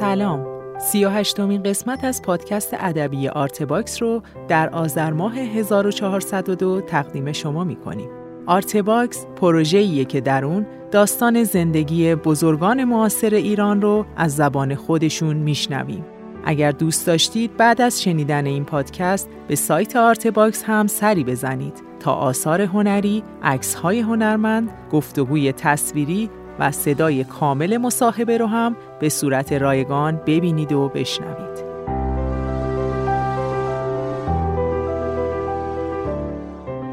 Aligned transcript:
سلام 0.00 0.46
سی 0.78 1.04
و 1.04 1.08
هشتمین 1.08 1.62
قسمت 1.62 2.04
از 2.04 2.22
پادکست 2.22 2.76
ادبی 2.78 3.28
آرتباکس 3.28 4.02
رو 4.02 4.22
در 4.48 4.68
آذر 4.68 5.12
ماه 5.12 5.38
1402 5.38 6.80
تقدیم 6.80 7.32
شما 7.32 7.64
می 7.64 7.76
کنیم. 7.76 8.10
آرتباکس 8.46 9.26
پروژه‌ایه 9.36 10.04
که 10.04 10.20
در 10.20 10.44
اون 10.44 10.66
داستان 10.90 11.44
زندگی 11.44 12.14
بزرگان 12.14 12.84
معاصر 12.84 13.34
ایران 13.34 13.82
رو 13.82 14.06
از 14.16 14.36
زبان 14.36 14.74
خودشون 14.74 15.36
میشنویم. 15.36 16.04
اگر 16.44 16.70
دوست 16.70 17.06
داشتید 17.06 17.56
بعد 17.56 17.80
از 17.80 18.02
شنیدن 18.02 18.46
این 18.46 18.64
پادکست 18.64 19.28
به 19.48 19.54
سایت 19.56 19.96
آرتباکس 19.96 20.64
هم 20.64 20.86
سری 20.86 21.24
بزنید 21.24 21.82
تا 22.00 22.12
آثار 22.12 22.60
هنری، 22.60 23.22
عکس‌های 23.42 24.00
هنرمند، 24.00 24.70
گفتگوی 24.92 25.52
تصویری 25.52 26.30
و 26.58 26.70
صدای 26.70 27.24
کامل 27.24 27.76
مصاحبه 27.76 28.38
رو 28.38 28.46
هم 28.46 28.76
به 29.00 29.08
صورت 29.08 29.52
رایگان 29.52 30.20
ببینید 30.26 30.72
و 30.72 30.88
بشنوید. 30.88 31.68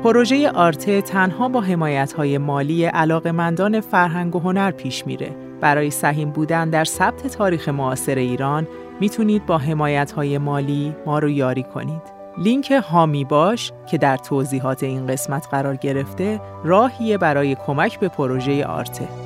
پروژه 0.03 0.49
آرته 0.49 1.01
تنها 1.01 1.49
با 1.49 1.61
حمایت‌های 1.61 2.37
مالی 2.37 2.85
علاقمندان 2.85 3.81
فرهنگ 3.81 4.35
و 4.35 4.39
هنر 4.39 4.71
پیش 4.71 5.07
میره. 5.07 5.35
برای 5.61 5.91
سهیم 5.91 6.29
بودن 6.29 6.69
در 6.69 6.83
ثبت 6.83 7.27
تاریخ 7.27 7.69
معاصر 7.69 8.15
ایران 8.15 8.67
می‌تونید 8.99 9.45
با 9.45 9.57
حمایت‌های 9.57 10.37
مالی 10.37 10.95
ما 11.05 11.19
رو 11.19 11.29
یاری 11.29 11.63
کنید. 11.63 12.01
لینک 12.37 12.71
هامی 12.71 13.23
باش 13.23 13.71
که 13.91 13.97
در 13.97 14.17
توضیحات 14.17 14.83
این 14.83 15.07
قسمت 15.07 15.47
قرار 15.51 15.75
گرفته 15.75 16.41
راهیه 16.63 17.17
برای 17.17 17.55
کمک 17.55 17.99
به 17.99 18.07
پروژه 18.07 18.65
آرته. 18.65 19.24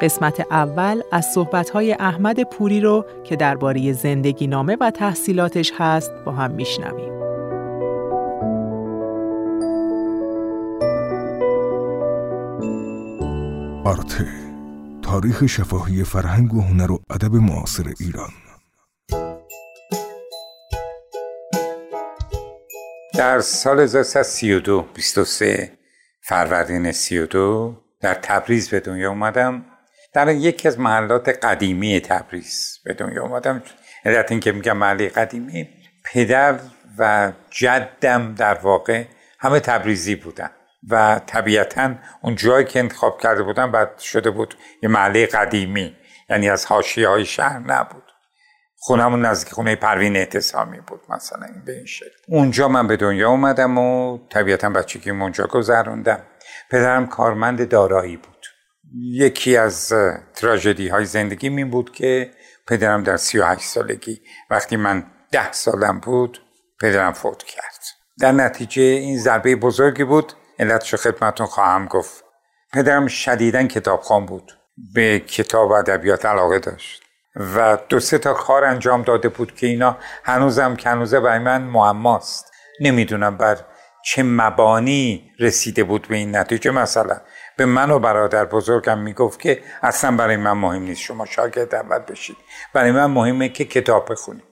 قسمت 0.00 0.46
اول 0.50 1.02
از 1.12 1.26
صحبت‌های 1.34 1.92
احمد 1.92 2.42
پوری 2.42 2.80
رو 2.80 3.04
که 3.24 3.36
درباره 3.36 3.92
زندگی 3.92 4.46
نامه 4.46 4.76
و 4.80 4.90
تحصیلاتش 4.90 5.72
هست 5.78 6.10
با 6.24 6.32
هم 6.32 6.50
میشنویم. 6.50 7.18
آرته 13.84 14.26
تاریخ 15.02 15.46
شفاهی 15.46 16.04
فرهنگ 16.04 16.54
و 16.54 16.60
هنر 16.60 16.92
و 16.92 16.98
ادب 17.10 17.34
معاصر 17.34 17.84
ایران 18.00 18.30
در 23.14 23.40
سال 23.40 23.80
1332 23.80 24.84
23 24.94 25.78
فروردین 26.22 26.92
32 26.92 27.74
در 28.00 28.14
تبریز 28.14 28.68
به 28.68 28.80
دنیا 28.80 29.08
اومدم 29.08 29.64
در 30.12 30.28
یکی 30.28 30.68
از 30.68 30.80
محلات 30.80 31.28
قدیمی 31.28 32.00
تبریز 32.00 32.78
به 32.84 32.94
دنیا 32.94 33.22
اومدم 33.22 33.62
علت 34.04 34.30
این 34.30 34.40
که 34.40 34.52
میگم 34.52 34.76
محله 34.76 35.08
قدیمی 35.08 35.68
پدر 36.04 36.58
و 36.98 37.32
جدم 37.50 38.34
در 38.34 38.54
واقع 38.54 39.04
همه 39.38 39.60
تبریزی 39.60 40.14
بودن 40.14 40.50
و 40.88 41.20
طبیعتا 41.26 41.94
اون 42.22 42.34
جایی 42.34 42.64
که 42.64 42.78
انتخاب 42.78 43.20
کرده 43.20 43.42
بودن 43.42 43.72
بعد 43.72 43.98
شده 43.98 44.30
بود 44.30 44.54
یه 44.82 44.88
محله 44.88 45.26
قدیمی 45.26 45.96
یعنی 46.30 46.50
از 46.50 46.66
حاشیه 46.66 47.08
های 47.08 47.24
شهر 47.24 47.58
نبود. 47.58 48.02
خونمون 48.80 49.26
نزدیک 49.26 49.52
خونه 49.52 49.76
پروین 49.76 50.16
اعتصامی 50.16 50.80
بود 50.80 51.00
مثلا 51.08 51.46
این 51.46 51.64
به 51.64 51.72
این 51.72 51.86
شکل. 51.86 52.08
اونجا 52.28 52.68
من 52.68 52.86
به 52.86 52.96
دنیا 52.96 53.30
اومدم 53.30 53.78
و 53.78 54.18
طبیعتا 54.28 54.70
بچگی 54.70 55.10
اونجا 55.10 55.46
گذروندم. 55.46 56.20
پدرم 56.70 57.06
کارمند 57.06 57.68
دارایی 57.68 58.16
بود. 58.16 58.37
یکی 58.94 59.56
از 59.56 59.92
تراژدی 60.34 60.88
های 60.88 61.04
زندگی 61.04 61.48
این 61.48 61.70
بود 61.70 61.92
که 61.92 62.30
پدرم 62.66 63.02
در 63.02 63.16
سی 63.16 63.38
و 63.38 63.44
هشت 63.44 63.64
سالگی 63.64 64.20
وقتی 64.50 64.76
من 64.76 65.04
ده 65.32 65.52
سالم 65.52 66.00
بود 66.00 66.42
پدرم 66.80 67.12
فوت 67.12 67.42
کرد. 67.42 67.84
در 68.20 68.32
نتیجه 68.32 68.82
این 68.82 69.18
ضربه 69.18 69.56
بزرگی 69.56 70.04
بود 70.04 70.32
علتش 70.58 70.94
خدمتون 70.94 71.46
خواهم 71.46 71.86
گفت. 71.86 72.24
پدرم 72.72 73.06
شدیدن 73.06 73.68
کتابخوان 73.68 74.26
بود. 74.26 74.52
به 74.94 75.20
کتاب 75.20 75.70
و 75.70 75.72
ادبیات 75.72 76.26
علاقه 76.26 76.58
داشت. 76.58 77.02
و 77.36 77.78
دو 77.88 78.00
سه 78.00 78.18
تا 78.18 78.34
کار 78.34 78.64
انجام 78.64 79.02
داده 79.02 79.28
بود 79.28 79.54
که 79.54 79.66
اینا 79.66 79.96
هنوزم 80.24 80.76
که 80.76 80.90
هنوزه 80.90 81.20
برای 81.20 81.38
من 81.38 81.62
معماست. 81.62 82.52
نمی‌دونم 82.80 83.36
بر 83.36 83.56
چه 84.04 84.22
مبانی 84.22 85.30
رسیده 85.38 85.84
بود 85.84 86.08
به 86.08 86.16
این 86.16 86.36
نتیجه 86.36 86.70
مثلا 86.70 87.20
به 87.58 87.66
من 87.66 87.90
و 87.90 87.98
برادر 87.98 88.44
بزرگم 88.44 88.98
می‌گفت 88.98 89.40
که 89.40 89.62
اصلا 89.82 90.16
برای 90.16 90.36
من 90.36 90.52
مهم 90.52 90.82
نیست. 90.82 91.00
شما 91.00 91.26
شاگرد 91.26 91.74
اول 91.74 91.98
بشید. 91.98 92.36
برای 92.72 92.92
من 92.92 93.06
مهمه 93.06 93.48
که 93.48 93.64
کتاب 93.64 94.12
بخونید. 94.12 94.44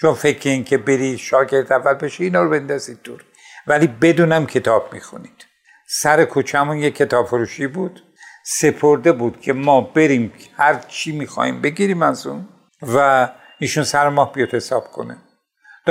شما 0.00 0.14
فکر 0.14 0.48
این 0.48 0.64
که 0.64 0.78
بری 0.78 1.18
شاگرد 1.18 1.72
اول 1.72 1.94
بشید 1.94 2.22
اینا 2.22 2.42
رو 2.42 2.50
بندازید 2.50 2.98
دور. 3.04 3.24
ولی 3.66 3.86
بدونم 3.86 4.46
کتاب 4.46 4.92
می‌خونید. 4.92 5.46
سر 5.88 6.24
کوچمون 6.24 6.78
یه 6.78 6.90
کتاب 6.90 7.26
فروشی 7.26 7.66
بود. 7.66 8.02
سپرده 8.46 9.12
بود 9.12 9.40
که 9.40 9.52
ما 9.52 9.80
بریم 9.80 10.32
هر 10.56 10.78
چی 10.88 11.12
می‌خوایم 11.12 11.60
بگیریم 11.60 12.02
از 12.02 12.26
اون 12.26 12.48
و 12.82 13.28
ایشون 13.58 13.84
سر 13.84 14.08
ماه 14.08 14.32
بیاد 14.32 14.54
حساب 14.54 14.84
کنه. 14.84 15.16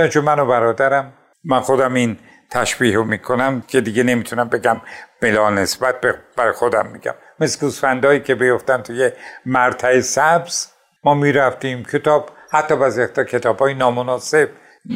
چون 0.09 0.24
من 0.25 0.40
و 0.40 0.45
برادرم 0.45 1.13
من 1.44 1.59
خودم 1.59 1.94
این 1.94 2.19
تشبیه 2.53 2.95
رو 2.95 3.03
می‌کنم 3.03 3.61
که 3.67 3.81
دیگه 3.81 4.03
نمی‌تونم 4.03 4.49
بگم 4.49 4.81
بلا 5.21 5.49
نسبت 5.49 5.95
برای 6.37 6.51
خودم 6.51 6.85
میگم. 6.85 7.13
مثل 7.39 7.59
گوسفندهایی 7.59 8.19
که 8.19 8.35
بیفتن 8.35 8.81
توی 8.81 9.11
مرتع 9.45 9.99
سبز 9.99 10.67
ما 11.03 11.13
می‌رفتیم 11.13 11.83
کتاب 11.83 12.29
حتی 12.51 12.75
بعضی 12.75 13.07
کتاب 13.07 13.59
های 13.59 13.73
نامناسب 13.73 14.49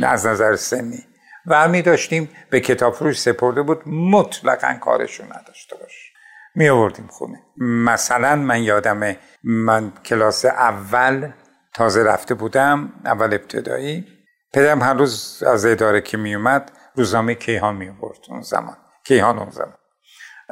از 0.03 0.27
نظر 0.27 0.55
سنی. 0.55 1.03
و 1.47 1.67
می 1.67 1.81
داشتیم 1.81 2.29
به 2.49 2.59
کتاب 2.59 2.93
فروش 2.93 3.19
سپرده 3.19 3.61
بود 3.61 3.81
مطلقا 3.87 4.73
کارشون 4.81 5.25
نداشته 5.25 5.75
باش. 5.75 6.13
می 6.55 6.69
آوردیم 6.69 7.07
خونه. 7.07 7.39
مثلا 7.57 8.35
من 8.35 8.63
یادم 8.63 9.15
من 9.43 9.91
کلاس 10.05 10.45
اول 10.45 11.31
تازه 11.73 12.03
رفته 12.03 12.33
بودم 12.33 12.93
اول 13.05 13.33
ابتدایی. 13.33 14.07
پدرم 14.53 14.81
هر 14.81 14.93
روز 14.93 15.43
از 15.47 15.65
اداره 15.65 16.01
که 16.01 16.17
می 16.17 16.35
اومد 16.35 16.71
روزنامه 16.97 17.35
کیهان 17.35 17.75
می 17.75 17.89
آورد 17.89 18.19
اون 18.29 18.41
زمان. 18.41 18.77
کیهان 19.05 19.39
اون 19.39 19.49
زمان. 19.49 19.77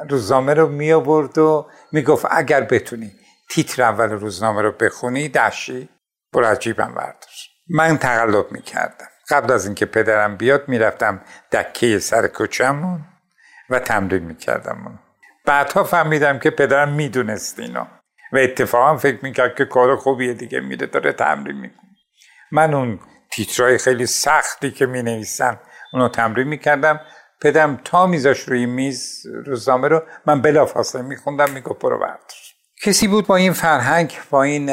روزنامه 0.08 0.54
رو 0.54 0.68
می 0.68 0.92
آورد 0.92 1.38
و 1.38 1.66
می 1.92 2.02
گفت 2.02 2.26
اگر 2.30 2.60
بتونی 2.60 3.12
تیتر 3.50 3.82
اول 3.82 4.10
روزنامه 4.10 4.62
رو 4.62 4.72
بخونی 4.72 5.28
دشی 5.28 5.88
برو 6.32 6.46
عجیبم 6.46 6.94
برداشت 6.94 7.50
من 7.68 7.98
تقلب 7.98 8.52
می 8.52 8.62
کردم. 8.62 9.06
قبل 9.30 9.52
از 9.52 9.66
اینکه 9.66 9.86
پدرم 9.86 10.36
بیاد 10.36 10.68
می‌رفتم 10.68 11.20
دکه 11.52 11.98
سر 11.98 12.26
کوچمون 12.26 13.04
و 13.70 13.78
تمرین 13.78 14.22
می‌کردم 14.22 14.98
بعدها 15.46 15.84
فهمیدم 15.84 16.38
که 16.38 16.50
پدرم 16.50 16.92
می‌دونست 16.92 17.58
اینو. 17.58 17.84
و 18.32 18.36
اتفاقا 18.36 18.96
فکر 18.96 19.18
می‌کرد 19.22 19.54
که 19.54 19.64
کار 19.64 19.96
خوبیه 19.96 20.34
دیگه 20.34 20.60
میره 20.60 20.86
داره 20.86 21.12
تمرین 21.12 21.56
می‌کنه 21.56 21.90
من 22.52 22.74
اون 22.74 23.00
تیترای 23.30 23.78
خیلی 23.78 24.06
سختی 24.06 24.70
که 24.70 24.86
می 24.86 25.02
نویسن 25.02 25.60
اونو 25.92 26.08
تمرین 26.08 26.48
می‌کردم. 26.48 27.00
پدرم 27.40 27.80
تا 27.84 28.06
میذاش 28.06 28.40
روی 28.40 28.66
میز 28.66 29.26
روزنامه 29.46 29.88
رو 29.88 30.02
من 30.26 30.42
بلافاصله 30.42 31.02
میخوندم 31.02 31.50
می‌گفت 31.50 31.80
برو 31.80 31.98
بردار. 31.98 32.18
کسی 32.84 33.08
بود 33.08 33.26
با 33.26 33.36
این 33.36 33.52
فرهنگ 33.52 34.18
با 34.30 34.42
این 34.42 34.70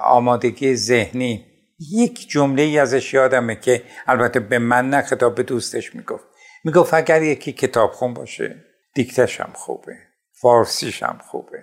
آمادگی 0.00 0.76
ذهنی؟ 0.76 1.46
یک 1.92 2.28
جمله 2.28 2.62
ای 2.62 2.78
ازش 2.78 3.14
یادمه 3.14 3.56
که 3.56 3.82
البته 4.06 4.40
به 4.40 4.58
من 4.58 4.90
نه 4.90 5.02
خطاب 5.02 5.34
به 5.34 5.42
دوستش 5.42 5.94
می‌گفت. 5.94 6.24
می‌گفت 6.64 6.94
اگر 6.94 7.22
یکی 7.22 7.52
کتاب 7.52 7.92
خون 7.92 8.14
باشه 8.14 8.64
دیکتش 8.94 9.40
هم 9.40 9.50
خوبه 9.54 9.96
فارسیش 10.40 11.02
هم 11.02 11.18
خوبه 11.30 11.58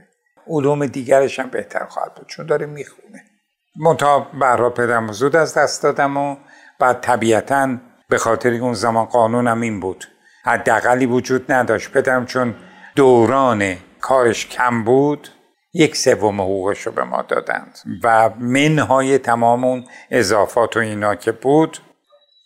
علوم 0.47 0.85
دیگرش 0.85 1.39
هم 1.39 1.49
بهتر 1.49 1.85
خواهد 1.85 2.15
بود 2.15 2.27
چون 2.27 2.45
داره 2.45 2.65
می‌خونه. 2.65 3.23
منتها 3.79 4.19
برها 4.19 4.69
پدرم 4.69 5.11
زود 5.11 5.35
از 5.35 5.53
دست 5.53 5.83
دادم 5.83 6.17
و 6.17 6.35
بعد 6.79 7.01
طبیعتا 7.01 7.77
به 8.13 8.19
خاطر 8.19 8.53
اون 8.53 8.73
زمان 8.73 9.05
قانونم 9.05 9.61
این 9.61 9.79
بود. 9.79 10.05
حداقلی 10.45 11.05
وجود 11.05 11.51
نداشت. 11.51 11.91
پدرم 11.91 12.25
چون 12.25 12.55
دوران 12.95 13.77
کارش 14.01 14.47
کم 14.47 14.83
بود 14.83 15.29
یک 15.73 15.95
سوم 15.95 16.41
حقوقش 16.41 16.81
رو 16.81 16.91
به 16.91 17.03
ما 17.03 17.21
دادند. 17.21 17.79
و 18.03 18.29
منهای 18.39 19.17
تمام 19.17 19.63
اون 19.63 19.85
اضافات 20.11 20.77
و 20.77 20.79
اینا 20.79 21.15
که 21.15 21.31
بود 21.31 21.77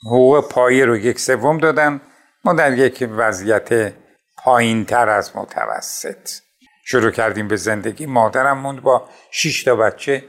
حقوق 0.05 0.49
پایه 0.49 0.85
رو 0.85 0.97
یک 0.97 1.19
سوم 1.19 1.57
دادن. 1.57 2.01
ما 2.45 2.53
در 2.53 2.77
یک 2.77 3.09
وضعیت 3.11 3.93
پایین 4.37 4.85
تر 4.85 5.09
از 5.09 5.31
متوسط. 5.35 6.29
شروع 6.85 7.11
کردیم 7.11 7.47
به 7.47 7.55
زندگی. 7.55 8.05
مادرم 8.05 8.57
موند 8.57 8.81
با 8.81 9.09
شش 9.31 9.63
تا 9.63 9.75
بچه 9.75 10.23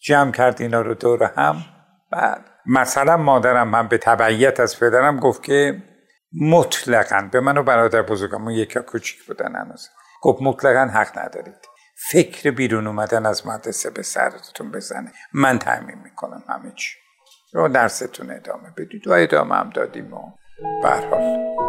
جمع 0.00 0.32
کرد 0.32 0.62
اینا 0.62 0.80
رو 0.80 0.94
دور 0.94 1.24
هم. 1.36 1.64
بعد 2.10 2.53
مثلا 2.66 3.16
مادرم 3.16 3.74
هم 3.74 3.88
به 3.88 3.98
تبعیت 3.98 4.60
از 4.60 4.80
پدرم 4.80 5.20
گفت 5.20 5.42
که 5.42 5.82
مطلقا 6.40 7.28
به 7.32 7.40
من 7.40 7.58
و 7.58 7.62
برادر 7.62 8.02
بزرگم 8.02 8.50
یکی 8.50 8.80
کوچیک 8.80 9.26
بودن 9.26 9.56
هنوز. 9.56 9.88
گفت 10.22 10.42
مطلقا 10.42 10.92
حق 10.92 11.18
ندارید. 11.18 11.68
فکر 12.10 12.50
بیرون 12.50 12.86
اومدن 12.86 13.26
از 13.26 13.46
مدرسه 13.46 13.90
به 13.90 14.02
سرتون 14.02 14.70
بزنه. 14.70 15.12
من 15.32 15.58
تعمین 15.58 15.98
می‌کنم 16.04 16.44
همه 16.48 16.72
چی. 16.76 16.96
رو 17.52 17.68
درستون 17.68 18.30
ادامه 18.30 18.70
بدید. 18.76 19.08
و 19.08 19.12
ادامه 19.12 19.54
هم 19.54 19.70
دادیم 19.70 20.12
و 20.12 20.32
برحال 20.82 21.63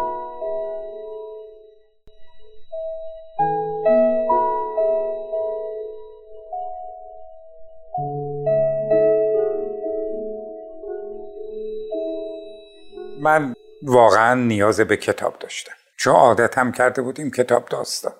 من 13.26 13.54
واقعا 13.82 14.34
نیاز 14.34 14.80
به 14.80 14.96
کتاب 14.96 15.38
داشتم. 15.38 15.72
چون 15.98 16.14
عادت 16.14 16.58
هم 16.58 16.72
کرده 16.72 17.02
بودیم 17.02 17.30
کتاب 17.30 17.68
داستان. 17.68 18.12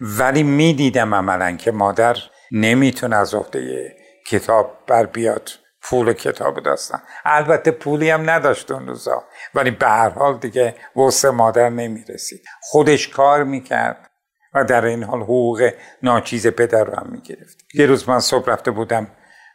ولی 0.00 0.42
می‌دیدم 0.42 1.14
عملا 1.14 1.56
که 1.56 1.70
مادر 1.72 2.16
نمی‌تونه 2.52 3.16
از 3.16 3.34
عهده 3.34 3.92
کتاب 4.26 4.78
بر 4.86 5.06
بیاد 5.06 5.50
پول 5.82 6.12
کتاب 6.12 6.60
داستان. 6.60 7.00
البته 7.24 7.70
پولی 7.70 8.10
هم 8.10 8.30
نداشت 8.30 8.70
اون 8.70 8.86
روزا. 8.86 9.24
ولی 9.54 9.70
به 9.70 9.86
هر 9.86 10.08
حال 10.08 10.38
دیگه 10.38 10.74
وسط 10.96 11.28
مادر 11.28 11.68
نمی‌رسید. 11.68 12.40
خودش 12.62 13.08
کار 13.08 13.44
می‌کرد 13.44 14.10
و 14.54 14.64
در 14.64 14.84
این 14.84 15.02
حال 15.02 15.20
حقوق 15.20 15.70
ناچیز 16.02 16.46
پدر 16.46 16.84
رو 16.84 16.96
هم 16.96 17.08
می‌گرفت. 17.12 17.58
یه 17.74 17.86
روز 17.86 18.08
من 18.08 18.20
صبح 18.20 18.50
رفته 18.50 18.70
بودم 18.70 19.06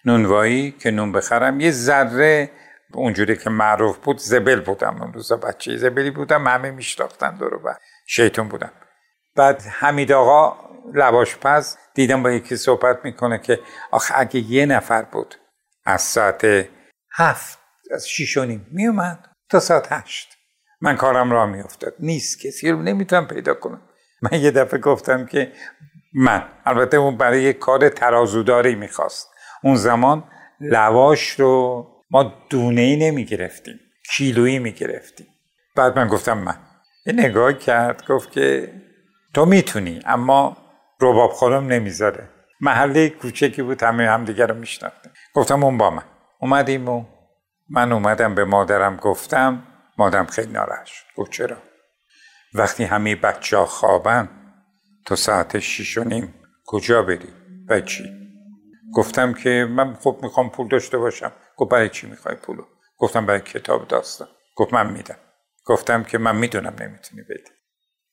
نونوایی 0.06 0.72
که 0.72 0.92
نون 0.92 1.12
بخرم 1.12 1.60
یه 1.60 1.72
ذره 1.72 2.50
اونجوری 2.94 3.38
که 3.38 3.50
معروف 3.50 3.98
بود 3.98 4.18
زبل 4.18 4.60
بودم. 4.60 5.02
اون 5.02 5.14
روزا 5.14 5.38
بچه 5.38 5.78
زبلی 5.78 6.12
بودم 6.12 6.48
همه 6.48 6.72
میشتاختن 6.72 7.38
دورو 7.38 7.62
و 7.66 7.74
شیطون 8.08 8.48
بودم. 8.48 8.72
بعد 9.36 9.62
حمید 9.62 10.12
آقا 10.12 10.70
لواش 10.94 11.38
پز 11.38 11.78
دیدم 11.94 12.24
با 12.24 12.32
یکی 12.32 12.56
صحبت 12.56 13.00
می‌کنه 13.04 13.40
که 13.40 13.60
آخه 13.92 14.14
اگه 14.18 14.40
یه 14.40 14.66
نفر 14.66 15.02
بود 15.02 15.36
از 15.86 16.02
ساعت 16.02 16.68
هفت 17.14 17.60
از 17.92 18.10
شیش 18.10 18.38
و 18.38 18.46
نیم 18.46 18.68
میومد 18.72 19.30
تا 19.50 19.60
ساعت 19.60 19.92
هشت. 19.92 20.38
من 20.82 20.96
کارم 20.96 21.32
را 21.32 21.46
میافتاد. 21.46 21.94
نیست 22.00 22.42
کسی 22.42 22.72
رو 22.72 22.82
نمی‌تونم 22.82 23.28
پیدا 23.28 23.54
کنم. 23.54 23.82
من 24.22 24.40
یه 24.42 24.52
دفعه 24.52 24.80
گفتم 24.80 25.26
که 25.26 25.54
من 26.14 26.44
البته 26.66 26.98
اون 26.98 27.18
برای 27.18 27.54
کار 27.54 27.90
ترازوداری 27.90 28.76
می‌خواست. 28.76 29.30
اون 29.64 29.76
زمان 29.76 30.24
لواش 30.60 31.40
رو 31.40 31.88
ما 32.12 32.34
دونه 32.50 32.81
ای 32.81 32.96
نمی 32.96 33.25
گرفتیم 33.25 33.80
کیلویی 34.12 34.60
می 34.60 34.72
گرفتیم 34.72 35.28
بعد 35.75 36.00
من 36.00 36.08
گفتم 36.08 36.38
من. 36.38 36.56
یه 37.06 37.13
نگاه 37.13 37.54
کرد 37.54 38.08
گفت 38.08 38.31
که 38.31 38.74
تو 39.34 39.46
می‌تونی 39.46 40.00
اما 40.06 40.58
روباب 41.00 41.31
خورم 41.31 41.68
نمی‌ذاره. 41.68 42.30
محله 42.62 43.10
کوچکی 43.10 43.62
بود 43.62 43.84
همه 43.84 44.10
هم 44.10 44.25
دیگر 44.25 44.48
رو 44.48 44.56
میشناختیم. 44.56 45.12
گفتم 45.34 45.63
اون 45.63 45.78
با 45.78 45.90
من. 45.90 46.04
اومدیم 46.40 46.90
و 46.90 47.06
من 47.69 47.92
اومدم 47.92 48.36
به 48.36 48.46
مادرم 48.46 48.96
گفتم 48.98 49.64
مادرم 49.98 50.25
خیلی 50.25 50.52
ناراحت 50.52 50.86
شد. 50.86 51.06
گفت 51.16 51.31
چرا؟ 51.31 51.57
وقتی 52.54 52.84
همه 52.84 53.16
بچه 53.16 53.57
ها 53.57 53.66
خوابن 53.66 54.30
تا 55.06 55.16
ساعت 55.16 55.60
شیش 55.60 55.98
و 55.98 56.04
نیم 56.04 56.34
کجا 56.66 57.04
بری؟ 57.04 57.30
و 57.69 57.81
چی 57.81 58.04
گفتم 58.94 59.34
که 59.34 59.68
من 59.69 59.94
خب 59.94 60.19
می‌خوام 60.24 60.50
پول 60.50 60.68
داشته 60.68 60.98
باشم. 60.98 61.31
گفت 61.62 61.72
برای 61.72 61.90
چی 61.90 62.08
می‌خوای 62.08 62.36
پولو؟ 62.36 62.63
گفتم 62.98 63.25
برای 63.25 63.42
کتاب 63.42 63.88
داستان. 63.88 64.28
گفت 64.56 64.74
من 64.74 64.92
میدم. 64.92 65.18
گفتم 65.66 66.04
که 66.04 66.18
من 66.18 66.36
می‌دونم 66.36 66.75
نمی‌تونی 66.80 67.22
بدی. 67.22 67.52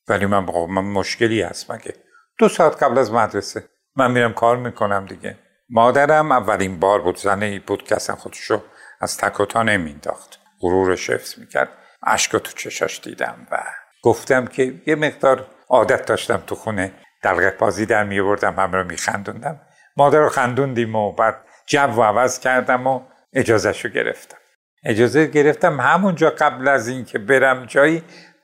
ولی 0.08 0.26
من 0.26 0.46
بقا 0.46 0.66
من 0.66 0.84
مشکلی 0.84 1.42
هست 1.42 1.70
مگه؟ 1.70 1.94
دو 2.38 2.48
ساعت 2.48 2.82
قبل 2.82 2.98
از 2.98 3.12
مدرسه. 3.12 3.68
من 3.96 4.10
میرم 4.10 4.32
کار 4.32 4.56
می‌کنم 4.56 5.06
دیگه. 5.06 5.38
مادرم 5.70 6.32
اولین 6.32 6.80
بار 6.80 7.02
بود 7.02 7.16
زنه 7.16 7.60
بود 7.60 7.82
که 7.82 7.96
اصلا 7.96 8.16
خودشو 8.16 8.62
از 9.00 9.16
تکوتا 9.16 9.62
نمینداخت 9.62 10.40
غرورش 10.60 11.10
حفظ 11.10 11.38
می‌کرد. 11.38 11.68
اشک 12.06 12.32
تو 12.32 12.52
چشاش 12.52 13.00
دیدم 13.00 13.46
و 13.50 13.64
گفتم 14.02 14.46
که 14.46 14.82
یه 14.86 14.94
مقدار 14.94 15.46
عادت 15.68 16.06
داشتم 16.06 16.42
تو 16.46 16.54
خونه. 16.54 16.92
دلغه 17.22 17.50
بازی 17.50 17.86
در 17.86 18.04
میبردم 18.04 18.54
همه 18.54 18.76
رو 18.76 18.84
میخندوندم. 18.84 19.60
مادر 19.96 20.18
رو 20.18 20.28
خندوندیم 20.28 20.96
و 20.96 21.12
بعد 21.12 21.44
جو 21.66 21.78
و 21.78 22.02
عوض 22.02 22.40
کردم 22.40 22.86
و 22.86 23.00
اجازهشو 23.32 23.88
گرفتم. 23.88 24.38
اجازه 24.84 25.26
گرفتم 25.26 25.80
همونجا 25.80 26.30
قبل 26.30 26.68
از 26.68 26.88
اینکه 26.88 27.18
برم 27.18 27.66
جایی 27.66 28.02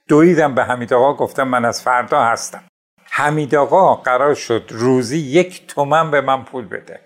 دویدم 0.09 0.55
به 0.55 0.65
حمید 0.65 0.95
آقا 0.95 1.15
گفتم 1.15 1.49
من 1.49 1.65
از 1.65 1.83
فردا 1.83 2.25
هستم. 2.25 2.65
حمید 3.11 3.55
آقا 3.55 3.95
قرار 3.95 4.35
شد 4.35 4.67
روزی 4.71 5.19
یک 5.19 5.67
تومن 5.67 6.11
به 6.11 6.21
من 6.21 6.45
پول 6.45 6.69
بده. 6.69 7.01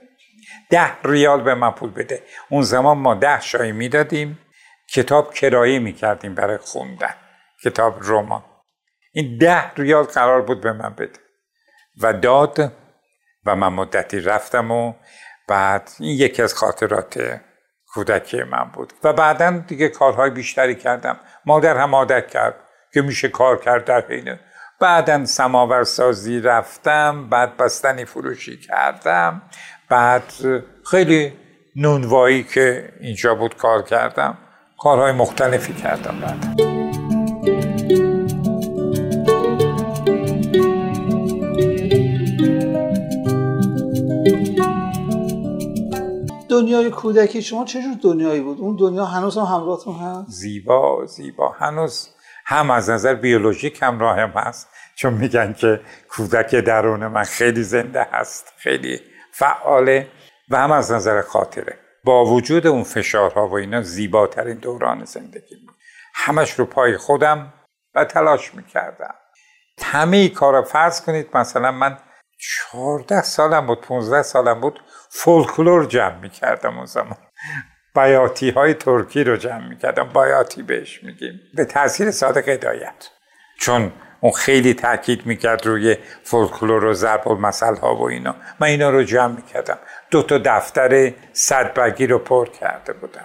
ده 0.70 1.02
ریال 1.04 1.40
به 1.40 1.54
من 1.54 1.70
پول 1.70 1.90
بده. 1.90 2.22
اون 2.50 2.62
زمان 2.62 2.98
ما 2.98 3.14
ده 3.14 3.40
شایی 3.40 3.72
می‌دادیم. 3.72 4.38
کتاب 4.92 5.34
کرایه 5.34 5.78
می‌کردیم 5.78 6.34
برای 6.34 6.58
خوندن. 6.58 7.14
کتاب 7.64 7.98
رمان. 8.02 8.44
این 9.12 9.38
ده 9.38 9.74
ریال 9.74 10.04
قرار 10.04 10.42
بود 10.42 10.60
به 10.60 10.72
من 10.72 10.94
بده. 10.94 11.20
و 12.02 12.12
داد 12.12 12.72
و 13.46 13.56
من 13.56 13.68
مدتی 13.68 14.20
رفتم 14.20 14.70
و 14.70 14.94
بعد 15.48 15.90
این 16.00 16.18
یکی 16.18 16.42
از 16.42 16.54
خاطرات 16.54 17.40
کودکی 17.98 18.42
من 18.42 18.70
بود. 18.72 18.92
و 19.04 19.12
بعدا 19.12 19.50
دیگه 19.50 19.88
کارهای 19.88 20.30
بیشتری 20.30 20.74
کردم. 20.74 21.16
مادر 21.46 21.76
هم 21.76 21.94
عادت 21.94 22.28
کرد 22.28 22.54
که 22.94 23.02
میشه 23.02 23.28
کار 23.28 23.60
کرد 23.60 23.84
در 23.84 24.04
حینه 24.08 24.40
بعدا 24.80 25.24
سماور 25.24 25.84
سازی 25.84 26.40
رفتم 26.40 27.28
بعد 27.28 27.56
بستنی 27.56 28.04
فروشی 28.04 28.56
کردم 28.56 29.42
بعد 29.88 30.32
خیلی 30.90 31.32
نونوایی 31.76 32.44
که 32.44 32.92
اینجا 33.00 33.34
بود 33.34 33.56
کار 33.56 33.82
کردم. 33.82 34.38
کارهای 34.78 35.12
مختلفی 35.12 35.72
کردم 35.72 36.20
بعد 36.20 36.87
دنیای 46.60 46.90
کودکی 46.90 47.42
شما 47.42 47.64
چجور 47.64 47.94
دنیایی 48.02 48.40
بود؟ 48.40 48.60
اون 48.60 48.76
دنیا 48.76 49.04
هنوز 49.04 49.38
هم 49.38 49.44
همراهتون 49.44 49.94
هست؟ 49.94 50.30
زیبا 50.30 51.06
زیبا. 51.06 51.48
هنوز 51.48 52.08
هم 52.46 52.70
از 52.70 52.90
نظر 52.90 53.14
بیولوژیک 53.14 53.82
هم 53.82 54.00
راهم 54.00 54.30
هست. 54.30 54.68
چون 54.94 55.14
میگن 55.14 55.52
که 55.52 55.80
کودک 56.10 56.54
درون 56.54 57.06
من 57.06 57.24
خیلی 57.24 57.62
زنده 57.62 58.06
هست 58.12 58.52
خیلی 58.56 59.00
فعاله 59.32 60.08
و 60.50 60.56
هم 60.58 60.72
از 60.72 60.92
نظر 60.92 61.22
خاطره. 61.22 61.78
با 62.04 62.24
وجود 62.24 62.66
اون 62.66 62.82
فشارها 62.82 63.48
و 63.48 63.54
اینا 63.54 63.82
زیباترین 63.82 64.58
دوران 64.58 65.04
زندگی 65.04 65.56
بود. 65.66 65.76
همش 66.14 66.52
رو 66.52 66.64
پای 66.64 66.96
خودم 66.96 67.52
و 67.94 68.04
تلاش 68.04 68.54
می‌کردم. 68.54 69.14
همه 69.82 70.28
کارا 70.28 70.62
فرض 70.62 71.00
کنید 71.00 71.36
مثلا 71.36 71.72
من 71.72 71.98
14 72.72 73.22
سالم 73.22 73.66
بود 73.66 73.80
15 73.80 74.22
سالم 74.22 74.60
بود. 74.60 74.80
فولکلور 75.10 75.84
جمع 75.84 76.18
می‌کردم 76.20 76.76
اون 76.76 76.86
زمان. 76.86 77.16
بیاتی 77.94 78.50
های 78.50 78.74
ترکی 78.74 79.24
رو 79.24 79.36
جمع 79.36 79.68
می‌کردم. 79.68 80.08
بایاتی 80.12 80.62
بهش 80.62 81.04
میگیم. 81.04 81.40
به 81.54 81.64
تاثیر 81.64 82.10
صادق 82.10 82.48
هدایت. 82.48 83.08
چون 83.60 83.92
اون 84.20 84.32
خیلی 84.32 84.74
تاکید 84.74 85.26
می‌کرد 85.26 85.66
روی 85.66 85.96
فولکلور 86.24 86.84
و 86.84 86.94
ضرب 86.94 87.28
المثل 87.28 87.76
ها 87.76 87.96
و 87.96 88.02
اینا. 88.02 88.36
من 88.60 88.66
اینا 88.66 88.90
رو 88.90 89.02
جمع 89.02 89.36
می‌کردم. 89.36 89.78
دو 90.10 90.22
تا 90.22 90.38
دفتر 90.44 91.12
صدبگی 91.32 92.06
رو 92.06 92.18
پر 92.18 92.48
کرده 92.48 92.92
بودم. 92.92 93.24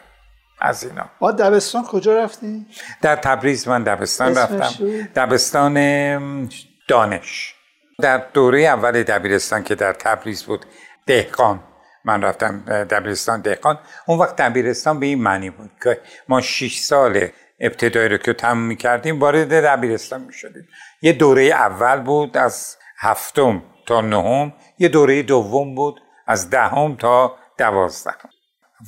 از 0.62 0.84
اینا. 0.84 1.10
ما 1.22 1.32
دبستان 1.32 1.84
کجا 1.84 2.24
رفتی؟ 2.24 2.66
در 3.02 3.16
تبریز 3.16 3.68
من 3.68 3.84
دبستان 3.84 4.36
رفتم. 4.36 4.86
دبستان 5.16 6.50
دانش. 6.88 7.56
در 8.02 8.18
دوره 8.34 8.60
اول 8.60 9.04
دبیرستان 9.04 9.64
که 9.64 9.76
در 9.76 9.94
تبریز 9.94 10.44
بود 10.44 10.66
دهقان. 11.06 11.64
من 12.06 12.22
رفتم 12.22 12.60
دبیرستان 12.84 13.42
دهقان. 13.42 13.80
اون 14.08 14.20
وقت 14.20 14.36
دبیرستان 14.36 15.00
به 15.00 15.06
این 15.06 15.22
معنی 15.22 15.50
بود 15.50 15.72
که 15.84 16.02
ما 16.28 16.42
6 16.42 16.80
سال 16.80 17.28
ابتدایی 17.60 18.10
رو 18.10 18.18
که 18.18 18.34
تموم 18.34 18.58
می‌کردیم 18.64 19.20
وارد 19.20 19.66
دبیرستان 19.66 20.22
می‌شدیم. 20.22 20.68
یه 21.02 21.14
دوره 21.14 21.44
اول 21.44 22.00
بود 22.00 22.38
از 22.38 22.78
هفتم 23.00 23.64
تا 23.86 24.02
نهم 24.02 24.54
یه 24.80 24.90
دوره 24.90 25.24
دوم 25.24 25.76
بود 25.76 26.02
از 26.28 26.50
دهم 26.50 26.96
تا 26.96 27.36
دوازدهم. 27.58 28.30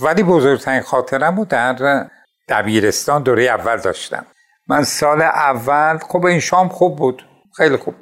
ولی 0.01 0.23
بزرگترین 0.23 0.81
خاطرم 0.81 1.35
بود 1.35 1.47
در 1.47 2.07
دبیرستان 2.47 3.23
دوره 3.23 3.43
اول 3.43 3.77
داشتم. 3.77 4.25
من 4.67 4.83
سال 4.83 5.21
اول 5.21 5.97
خب 5.97 6.25
این 6.25 6.39
شام 6.39 6.69
خوب 6.69 6.97
بود 6.97 7.27
خیلی 7.57 7.77
خوب. 7.77 7.95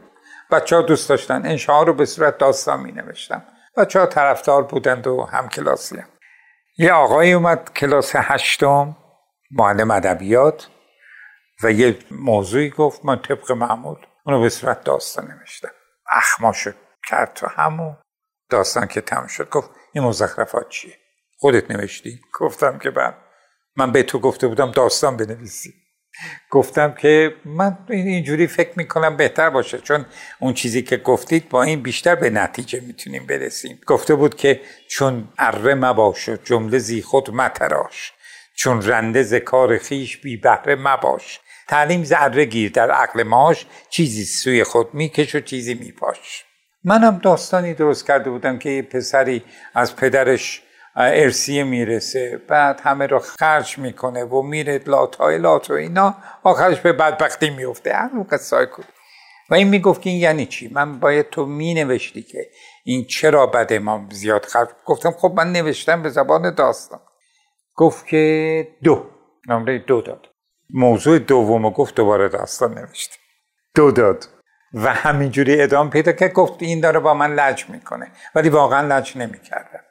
بچه 0.51 0.75
ها 0.75 0.81
دوست 0.81 1.09
داشتن 1.09 1.45
انشاء 1.45 1.83
رو 1.83 1.93
به 1.93 2.05
صورت 2.05 2.37
داستان 2.37 2.79
می 2.79 2.91
نوشتم 2.91 3.43
بچه 3.77 3.99
ها 3.99 4.05
طرفدار 4.05 4.63
بودند 4.63 5.07
و 5.07 5.23
هم 5.23 5.49
کلاسی 5.49 5.97
هم. 5.97 6.09
یه 6.77 6.93
آقایی 6.93 7.33
اومد 7.33 7.73
کلاس 7.73 8.11
هشتم 8.15 8.97
معلم 9.51 9.91
ادبیات 9.91 10.67
و 11.63 11.71
یه 11.71 11.97
موضوعی 12.11 12.69
گفت 12.69 13.05
من 13.05 13.21
طبق 13.21 13.51
معمول 13.51 13.97
اونو 14.25 14.41
به 14.41 14.49
صورت 14.49 14.83
داستان 14.83 15.31
نوشتم. 15.31 15.71
اخماشو 16.11 16.71
کرد 17.07 17.33
تو 17.33 17.47
همو 17.47 17.95
داستان 18.49 18.87
که 18.87 19.01
تم 19.01 19.27
شد. 19.27 19.49
گفت 19.49 19.69
این 19.93 20.03
مزخرفات 20.03 20.69
چیه؟ 20.69 20.97
خودت 21.37 21.71
نوشتی؟ 21.71 22.21
گفتم 22.39 22.79
که 22.79 22.91
بعد 22.91 23.17
من 23.75 23.91
به 23.91 24.03
تو 24.03 24.19
گفته 24.19 24.47
بودم 24.47 24.71
داستان 24.71 25.17
بنویسی. 25.17 25.73
گفتم 26.49 26.91
که 26.91 27.35
من 27.45 27.77
اینجوری 27.89 28.47
فکر 28.47 28.71
می‌کنم 28.75 29.17
بهتر 29.17 29.49
باشه 29.49 29.77
چون 29.77 30.05
اون 30.39 30.53
چیزی 30.53 30.81
که 30.81 30.97
گفتید 30.97 31.49
با 31.49 31.63
این 31.63 31.81
بیشتر 31.81 32.15
به 32.15 32.29
نتیجه 32.29 32.79
می‌تونیم 32.79 33.25
برسیم. 33.25 33.79
گفته 33.87 34.15
بود 34.15 34.35
که 34.35 34.61
چون 34.87 35.27
اره 35.37 35.75
مباش 35.75 36.29
و 36.29 36.35
جمله 36.43 36.77
زی 36.77 37.01
خود 37.01 37.31
متراش 37.31 38.13
چون 38.55 38.81
رنده 38.81 39.23
ز 39.23 39.33
کار 39.33 39.77
خیش 39.77 40.17
بی 40.17 40.37
بهره 40.37 40.75
مباش. 40.75 41.39
تعلیم 41.67 42.03
ذره 42.03 42.45
گیر 42.45 42.71
در 42.71 42.91
عقل 42.91 43.23
ماش 43.23 43.65
چیزی 43.89 44.23
سوی 44.23 44.63
خود 44.63 44.93
میکش 44.93 45.35
و 45.35 45.39
چیزی 45.39 45.73
میپاش. 45.73 46.45
منم 46.83 47.17
داستانی 47.17 47.73
درست 47.73 48.07
کرده 48.07 48.29
بودم 48.29 48.59
که 48.59 48.69
یه 48.69 48.81
پسری 48.81 49.43
از 49.75 49.95
پدرش 49.95 50.61
ارسیه 50.95 51.63
می‌رسه. 51.63 52.41
بعد 52.47 52.81
همه 52.83 53.07
رو 53.07 53.19
خرج 53.19 53.77
می‌کنه 53.77 54.23
و 54.23 54.41
میره 54.41 54.81
لاتای 54.87 55.37
لات 55.37 55.69
و 55.69 55.73
اینا. 55.73 56.15
آخرش 56.43 56.79
به 56.79 56.93
بدبختی 56.93 57.49
میفته 57.49 57.93
همون 57.93 58.23
قصه 58.23 58.65
کن 58.65 58.83
و 59.49 59.55
این 59.55 59.67
می‌گفت 59.67 60.01
که 60.01 60.09
این 60.09 60.19
یعنی 60.19 60.45
چی؟ 60.45 60.69
من 60.73 60.99
باید 60.99 61.29
تو 61.29 61.45
مینوشتی 61.45 62.21
که 62.21 62.49
این 62.83 63.05
چرا 63.05 63.45
بده 63.45 63.79
ما 63.79 64.07
زیاد 64.11 64.45
خرج 64.45 64.67
گفتم 64.85 65.11
خب 65.11 65.33
من 65.35 65.51
نوشتم 65.51 66.03
به 66.03 66.09
زبان 66.09 66.55
داستان. 66.55 66.99
گفت 67.75 68.07
که 68.07 68.67
دو. 68.83 69.05
نمره 69.49 69.79
دو 69.79 70.01
داد. 70.01 70.27
موضوع 70.69 71.19
دوم 71.19 71.69
گفت 71.69 71.95
دوباره 71.95 72.29
داستان 72.29 72.73
نوشت 72.73 73.19
دو 73.75 73.91
داد. 73.91 74.27
و 74.73 74.93
همینجوری 74.93 75.61
ادام 75.61 75.89
پیدا 75.89 76.11
که 76.11 76.27
گفت 76.27 76.63
این 76.63 76.79
داره 76.79 76.99
با 76.99 77.13
من 77.13 77.33
لج 77.33 77.69
می‌کنه. 77.69 78.11
ولی 78.35 78.49
واقعا 78.49 78.97
لج 78.97 79.17
نمی‌کردم 79.17 79.83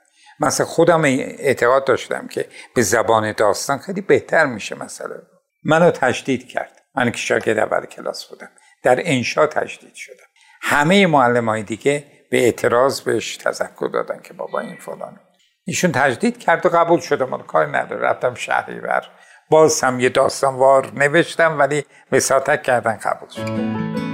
مثلا 0.43 0.67
خودم 0.67 1.05
اعتقاد 1.05 1.85
داشتم 1.85 2.27
که 2.27 2.47
به 2.75 2.83
زبان 2.83 3.33
داستان 3.33 3.79
خیلی 3.79 4.01
بهتر 4.01 4.47
میشه 4.47 4.83
مثلا 4.83 5.17
منو 5.65 5.91
تشدید 5.91 6.49
کرد. 6.49 6.83
من 6.95 7.11
که 7.11 7.19
شاگرد 7.19 7.59
اول 7.59 7.87
کلاس 7.87 8.25
بودم. 8.25 8.49
در 8.83 9.01
انشا 9.03 9.47
تشدید 9.47 9.95
شدم. 9.95 10.27
همه 10.63 11.07
معلم 11.07 11.49
های 11.49 11.63
دیگه 11.63 12.05
به 12.31 12.45
اعتراض 12.45 13.01
بهش 13.01 13.37
تذکر 13.37 13.91
دادن 13.93 14.21
که 14.23 14.35
بابا 14.35 14.61
این 14.61 14.77
فلانه. 14.77 15.21
ایشون 15.65 15.93
تجدید 15.93 16.39
کرد 16.39 16.67
و 16.67 16.69
قبول 16.69 17.01
شده 17.01 17.25
من 17.25 17.43
کار 17.43 17.79
نداره. 17.79 18.03
رفتم 18.03 18.35
شهری 18.35 18.81
بر. 18.81 19.05
باز 19.51 19.81
هم 19.81 20.01
یه 20.01 20.09
داستانوار 20.09 20.93
نوشتم 20.95 21.59
ولی 21.59 21.85
وساطت 22.13 22.63
کردن 22.63 22.97
قبول 22.97 23.29
شد. 23.29 24.12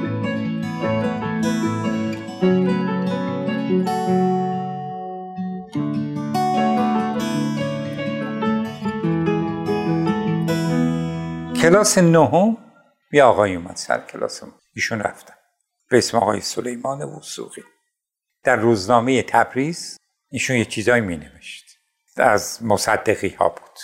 کلاس 11.68 11.98
نهم 11.98 12.56
یه 13.12 13.22
آقای 13.22 13.54
اومد 13.54 13.76
سر 13.76 14.00
کلاس 14.00 14.42
ایشون 14.74 15.00
رفتم 15.00 15.34
به 15.90 15.98
اسم 15.98 16.18
آقای 16.18 16.40
سلیمان 16.40 17.02
وسوقی 17.02 17.62
در 18.44 18.56
روزنامه 18.56 19.22
تبریز 19.22 19.96
ایشون 20.30 20.56
یه 20.56 20.64
چیزایی 20.64 21.00
می 21.00 21.16
نوشت 21.16 21.64
از 22.16 22.58
مصدقی 22.62 23.28
ها 23.28 23.48
بود. 23.48 23.78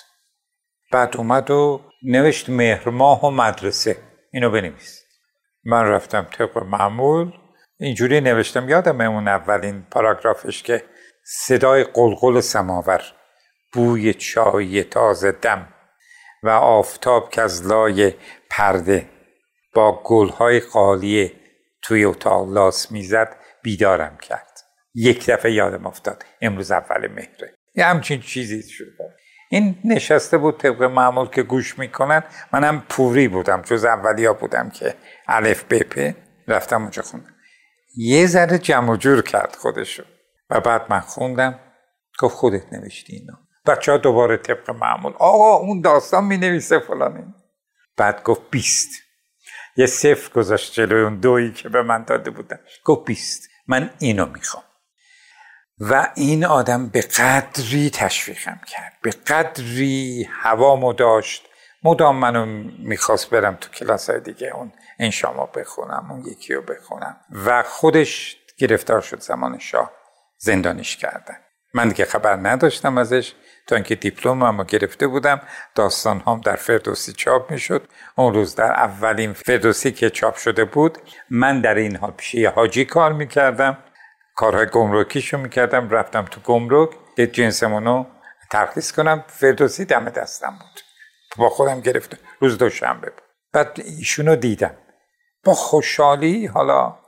بعد 0.93 1.17
اومد 1.17 1.51
و 1.51 1.81
نوشت 2.03 2.49
مهرماه 2.51 3.25
و 3.25 3.31
مدرسه. 3.31 3.97
اینو 4.33 4.51
بنویس. 4.51 5.05
من 5.65 5.85
رفتم 5.85 6.27
طبق 6.33 6.59
معمول. 6.59 7.33
اینجوری 7.81 8.21
نوشتم. 8.21 8.69
یادم 8.69 9.01
اون 9.01 9.29
اولین 9.29 9.83
پاراگرافش 9.91 10.63
که 10.63 10.85
صدای 11.25 11.85
قلقل 11.85 12.41
سماور 12.41 13.03
بوی 13.73 14.15
چای 14.15 14.85
تازه 14.85 15.33
دم. 15.33 15.74
و 16.45 16.49
آفتاب 16.49 17.31
که 17.31 17.43
از 17.43 17.67
لای 17.67 18.15
پرده 18.51 19.09
با 19.75 20.03
گلهای 20.05 20.61
قالی 20.61 21.33
توی 21.83 22.05
اتاق 22.05 22.49
لاس 22.49 22.93
می‌زد 22.93 23.37
بیدارم 23.63 24.17
کرد. 24.17 24.61
یک 24.95 25.31
دفعه 25.31 25.53
یادم 25.53 25.87
افتاد 25.87 26.25
امروز 26.41 26.71
اول 26.71 27.09
مهره. 27.09 27.55
یه 27.75 27.85
همچین 27.85 28.21
چیزی 28.21 28.63
شد. 28.63 28.85
این 29.51 29.79
نشسته 29.85 30.39
بود 30.39 30.59
طبق 30.59 30.83
معمول 30.83 31.29
که 31.29 31.43
گوش 31.43 31.79
می‌کنن. 31.79 32.23
منم 32.53 32.85
پوری 32.89 33.29
بودم 33.29 33.63
جز 33.63 33.85
اولیا 33.85 34.33
بودم 34.33 34.71
که 34.71 34.95
الف 35.29 35.65
بپه 35.65 36.17
رفتم 36.49 36.83
اونجا 36.83 37.03
خوندم. 37.03 37.35
یه 37.97 38.27
ذره 38.27 38.59
جمع 38.59 38.97
جور 38.97 39.23
کرد 39.23 39.57
خودشو. 39.57 40.03
و 40.51 40.61
بعد 40.61 40.83
من 40.91 41.01
خوندم. 41.01 41.61
گفت 42.21 42.37
خودت 42.37 42.73
نوشتی 42.73 43.17
اینا. 43.17 43.44
بچه 43.67 43.93
ها 43.93 43.99
دوباره 43.99 44.37
طبق 44.37 44.71
معمول. 44.71 45.13
آقا 45.19 45.55
اون 45.55 45.81
داستان 45.81 46.25
می 46.25 46.37
نویسه 46.37 46.79
فلانی. 46.79 47.35
بعد 47.97 48.23
گفت 48.23 48.43
بیست. 48.51 48.91
یه 49.77 49.87
صفر 49.87 50.33
گذاشت 50.33 50.73
جلوی 50.73 51.03
اون 51.03 51.21
دویی 51.21 51.53
که 51.53 51.69
به 51.69 51.83
من 51.83 52.05
داده 52.05 52.31
بودن. 52.31 52.59
گفت 52.85 53.05
بیست. 53.07 53.49
من 53.69 53.91
اینو 53.99 54.27
می‌خوام. 54.27 54.65
و 55.81 56.13
این 56.15 56.45
آدم 56.45 56.89
به 56.89 57.01
قدری 57.01 57.91
تشویقم 57.91 58.61
کرد. 58.67 58.93
به 59.03 59.11
قدری 59.11 60.29
هوامو 60.31 60.93
داشت. 60.93 61.49
مدام 61.83 62.17
منو 62.17 62.47
می‌خواست 62.79 63.31
برم 63.31 63.55
تو 63.55 63.71
کلاس 63.71 64.11
های 64.11 64.21
دیگه 64.21 64.57
اون 64.57 64.73
این 64.99 65.11
شما 65.11 65.47
بخونم 65.47 66.07
اون 66.11 66.27
یکی 66.27 66.55
رو 66.55 66.63
بخونم. 66.63 67.17
و 67.47 67.63
خودش 67.63 68.37
گرفتار 68.59 69.01
شد 69.01 69.21
زمان 69.21 69.59
شاه. 69.59 69.91
زندانش 70.39 70.97
کردن. 70.97 71.37
من 71.75 71.89
دیگه 71.89 72.05
خبر 72.05 72.37
نداشتم 72.37 72.99
ازش. 72.99 73.33
تا 73.67 73.77
اینکه 73.77 73.95
دیپلم 73.95 74.43
هم 74.43 74.65
گرفته 74.65 75.07
بودم 75.07 75.41
داستان 75.75 76.23
هم 76.27 76.41
در 76.41 76.57
فردوسی 76.57 77.13
چاپ 77.13 77.51
می‌شد. 77.51 77.89
اون 78.17 78.35
روز 78.35 78.55
در 78.55 78.73
اولین 78.73 79.33
فردوسی 79.33 79.93
که 79.93 80.11
چاپ 80.11 80.37
شده 80.37 80.65
بود 80.65 80.99
من 81.31 81.61
در 81.61 81.75
این 81.75 81.97
حال 81.97 82.11
پیش 82.11 82.35
یه 82.35 82.51
حاجی 82.51 82.85
کار 82.85 83.13
می‌کردم. 83.13 83.79
کارهای 84.37 84.67
گمرکیشو 84.67 85.39
می‌کردم 85.39 85.91
رفتم 85.91 86.25
تو 86.25 86.41
گمرک 86.41 86.91
که 87.17 87.27
جنسمونو 87.27 88.07
ترخیص 88.51 88.93
کنم. 88.93 89.25
فردوسی 89.29 89.85
دم 89.85 90.11
دستم 90.11 90.51
بود. 90.51 90.81
با 91.37 91.49
خودم 91.49 91.81
گرفته 91.81 92.19
روز 92.41 92.59
دوشنبه 92.59 93.11
بود. 93.11 93.23
بعد 93.53 93.81
ایشونو 93.85 94.37
دیدم. 94.37 94.77
با 95.45 95.55
خوشحالی 95.55 96.47
حالا 96.47 96.99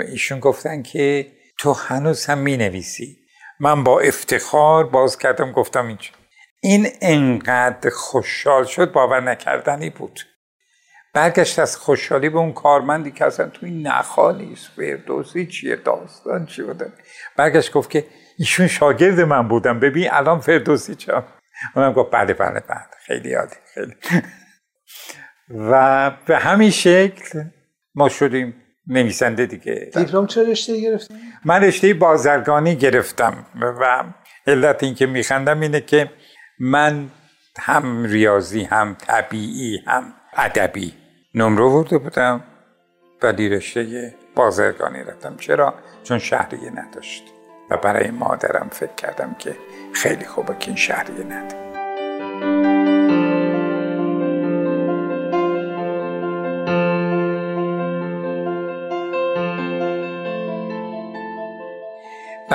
ایشون 0.00 0.40
گفتن 0.40 0.82
که 0.82 1.32
تو 1.58 1.72
هنوز 1.72 2.26
هم 2.26 2.38
می 2.38 2.56
نویسی 2.56 3.23
من 3.60 3.84
با 3.84 4.00
افتخار 4.00 4.86
باز 4.86 5.18
کردم 5.18 5.52
گفتم 5.52 5.86
اینجا. 5.86 6.10
این 6.62 6.88
انقدر 7.00 7.90
خوشحال 7.90 8.64
شد 8.64 8.92
باور 8.92 9.20
نکردنی 9.20 9.90
بود. 9.90 10.20
برگشت 11.14 11.58
از 11.58 11.76
خوشحالی 11.76 12.28
به 12.28 12.38
اون 12.38 12.52
کارمندی 12.52 13.10
که 13.10 13.24
اصلا 13.24 13.48
توی 13.48 13.82
نخالیست 13.82 14.70
فردوسی 14.76 15.46
چیه 15.46 15.76
داستان 15.76 16.46
چی 16.46 16.62
بودن 16.62 16.92
برگشت 17.36 17.72
گفت 17.72 17.90
که 17.90 18.06
ایشون 18.38 18.66
شاگرد 18.66 19.20
من 19.20 19.48
بودم 19.48 19.80
ببین 19.80 20.08
الان 20.10 20.40
فردوسی 20.40 20.94
چه؟ 20.94 21.22
اونم 21.76 21.92
گفت 21.92 22.10
بله 22.10 22.34
بله 22.34 22.60
بله 22.60 22.86
خیلی 23.06 23.28
یادی 23.28 23.56
خیلی. 23.74 23.94
و 25.70 26.10
به 26.26 26.38
همین 26.38 26.70
شکل 26.70 27.44
ما 27.94 28.08
شدیم 28.08 28.63
نویسنده 28.86 29.46
دیگه 29.46 29.90
دیپلم 29.94 30.26
چه 30.26 30.50
رشته 30.50 30.80
گرفتیم؟ 30.80 31.16
من 31.44 31.64
رشته 31.64 31.94
بازرگانی 31.94 32.76
گرفتم 32.76 33.46
و 33.60 34.04
علت 34.46 34.82
این 34.82 34.94
که 34.94 35.06
میخندم 35.06 35.60
اینه 35.60 35.80
که 35.80 36.10
من 36.58 37.10
هم 37.58 38.04
ریاضی 38.04 38.62
هم 38.62 38.96
طبیعی 39.06 39.82
هم 39.86 40.14
ادبی 40.36 40.94
نمره 41.34 41.64
ورده 41.64 41.98
بودم 41.98 42.44
ولی 43.22 43.48
رشته 43.48 44.14
بازرگانی 44.34 44.98
رفتم 44.98 45.36
چرا؟ 45.36 45.74
چون 46.04 46.18
شهریه 46.18 46.70
نداشت 46.70 47.24
و 47.70 47.76
برای 47.76 48.10
مادرم 48.10 48.68
فکر 48.72 48.94
کردم 48.94 49.36
که 49.38 49.56
خیلی 49.92 50.24
خوبه 50.24 50.56
که 50.60 50.68
این 50.68 50.76
شهریه 50.76 51.24
نده 51.24 51.73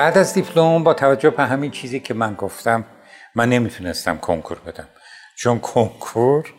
بعد 0.00 0.18
از 0.18 0.34
دیپلم 0.34 0.84
با 0.84 0.94
توجه 0.94 1.30
به 1.30 1.42
همین 1.42 1.70
چیزی 1.70 2.00
که 2.00 2.14
من 2.14 2.34
گفتم 2.34 2.84
من 3.34 3.48
نمی‌تونستم 3.48 4.16
کنکور 4.16 4.58
بدم. 4.58 4.88
چون 5.36 5.58
کنکور 5.58 6.54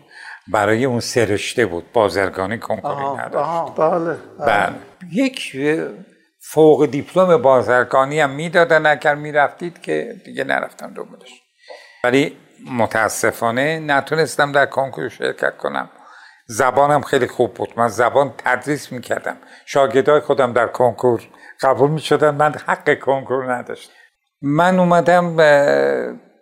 برای 0.47 0.85
اون 0.85 0.99
سرشته 0.99 1.65
بود 1.65 1.91
بازرگانی 1.93 2.57
کنکوری 2.57 3.05
نداشت. 3.17 3.75
بله 3.75 4.17
بله. 4.39 4.75
یک 5.11 5.57
فوق 6.39 6.85
دیپلم 6.85 7.37
بازرگانی 7.37 8.19
هم 8.19 8.29
می‌دادن 8.29 8.85
اگر 8.85 9.15
می‌رفتید 9.15 9.81
که 9.81 10.15
دیگه 10.25 10.43
نرفتم 10.43 10.93
دنبالش. 10.93 11.41
ولی 12.03 12.37
متاسفانه 12.71 13.79
نتونستم 13.79 14.51
در 14.51 14.65
کنکور 14.65 15.09
شرکت 15.09 15.57
کنم. 15.57 15.89
زبانم 16.47 17.01
خیلی 17.01 17.27
خوب 17.27 17.53
بود. 17.53 17.73
من 17.77 17.87
زبان 17.87 18.33
تدریس 18.37 18.91
می‌کردم. 18.91 19.37
شاگردای 19.65 20.19
خودم 20.19 20.53
در 20.53 20.67
کنکور 20.67 21.21
قبول 21.61 21.89
می‌شدن 21.91 22.29
من 22.29 22.53
حق 22.67 22.99
کنکور 22.99 23.53
نداشتم. 23.53 23.93
من 24.41 24.79
اومدم 24.79 25.37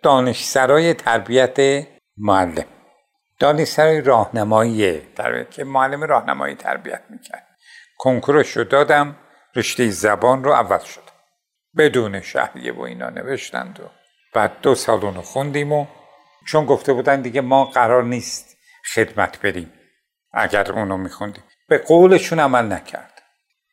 دانشسرای 0.02 0.94
تربیت 0.94 1.86
معلم. 2.16 2.66
دانشسرای 3.38 4.00
راهنمایی 4.00 5.00
تربیت 5.00 5.50
که 5.50 5.64
معلم 5.64 6.04
راهنمایی 6.04 6.54
تربیت 6.54 7.02
می‌کرد. 7.10 7.46
کنکورش 7.98 8.56
رو 8.56 8.64
دادم 8.64 9.16
رشته 9.56 9.90
زبان 9.90 10.44
رو 10.44 10.52
اول 10.52 10.78
شد. 10.78 11.02
بدون 11.76 12.20
شهریه 12.20 12.72
و 12.72 12.80
اینا 12.80 13.10
نوشتند 13.10 13.80
و 13.80 13.82
بعد 14.34 14.52
دو 14.62 14.74
سال 14.74 15.04
اونو 15.04 15.22
خوندیم 15.22 15.72
و 15.72 15.86
چون 16.46 16.66
گفته 16.66 16.92
بودن 16.92 17.20
دیگه 17.20 17.40
ما 17.40 17.64
قرار 17.64 18.02
نیست 18.02 18.56
خدمت 18.94 19.40
بریم. 19.40 19.72
اگر 20.32 20.72
اونو 20.72 20.96
میخوندیم. 20.96 21.44
به 21.68 21.78
قولشون 21.78 22.40
عمل 22.40 22.72
نکرد. 22.72 23.09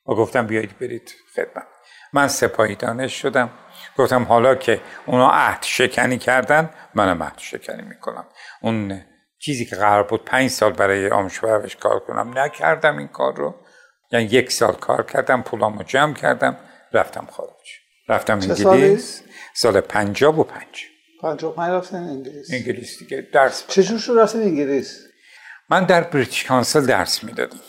و 0.08 0.16
گفتم 0.16 0.48
بیایید 0.48 0.80
برید 0.80 1.16
خدمت. 1.36 1.68
من 2.14 2.28
سپاهی 2.28 2.76
دانش 2.76 3.22
شدم. 3.22 3.50
گفتم 3.98 4.24
حالا 4.24 4.56
که 4.56 4.82
اونا 5.06 5.32
عهد 5.32 5.64
شکنی 5.64 6.18
کردن 6.18 6.70
منم 6.96 7.24
عهد 7.24 7.38
شکنی 7.38 7.82
می‌کنم. 7.82 8.26
اون 8.62 9.02
چیزی 9.40 9.66
که 9.66 9.76
قرار 9.76 10.04
بود 10.04 10.26
پنج 10.26 10.50
سال 10.50 10.74
برای 10.74 11.10
آموزش 11.10 11.40
پرورش 11.40 11.76
کار 11.76 12.00
کنم 12.00 12.38
نکردم 12.38 12.98
این 12.98 13.08
کار 13.08 13.36
رو. 13.36 13.56
یعنی 14.12 14.26
یک 14.26 14.52
سال 14.52 14.74
کار 14.74 15.04
کردم 15.06 15.42
پولامو 15.42 15.84
جمع 15.84 16.14
کردم 16.14 16.58
رفتم 16.94 17.28
خارج. 17.32 17.50
رفتم 18.10 18.40
انگلیس. 18.40 19.24
سال 19.56 19.82
پنجاه 19.82 20.40
و 20.40 20.44
پنج. 20.44 20.86
پنجاه 21.22 21.56
پنج 21.56 21.72
رفتن 21.72 21.98
انگلیس. 21.98 22.48
انگلیس 22.54 23.00
دیگه 23.00 23.28
درس 23.34 23.68
چجور 23.68 24.00
شد 24.00 24.14
رفتن 24.18 24.40
انگلیس؟ 24.40 25.00
من 25.70 25.86
در 25.86 26.02
British 26.02 26.46
Council 26.46 26.86
درس 26.86 27.24
می‌دادم. 27.24 27.60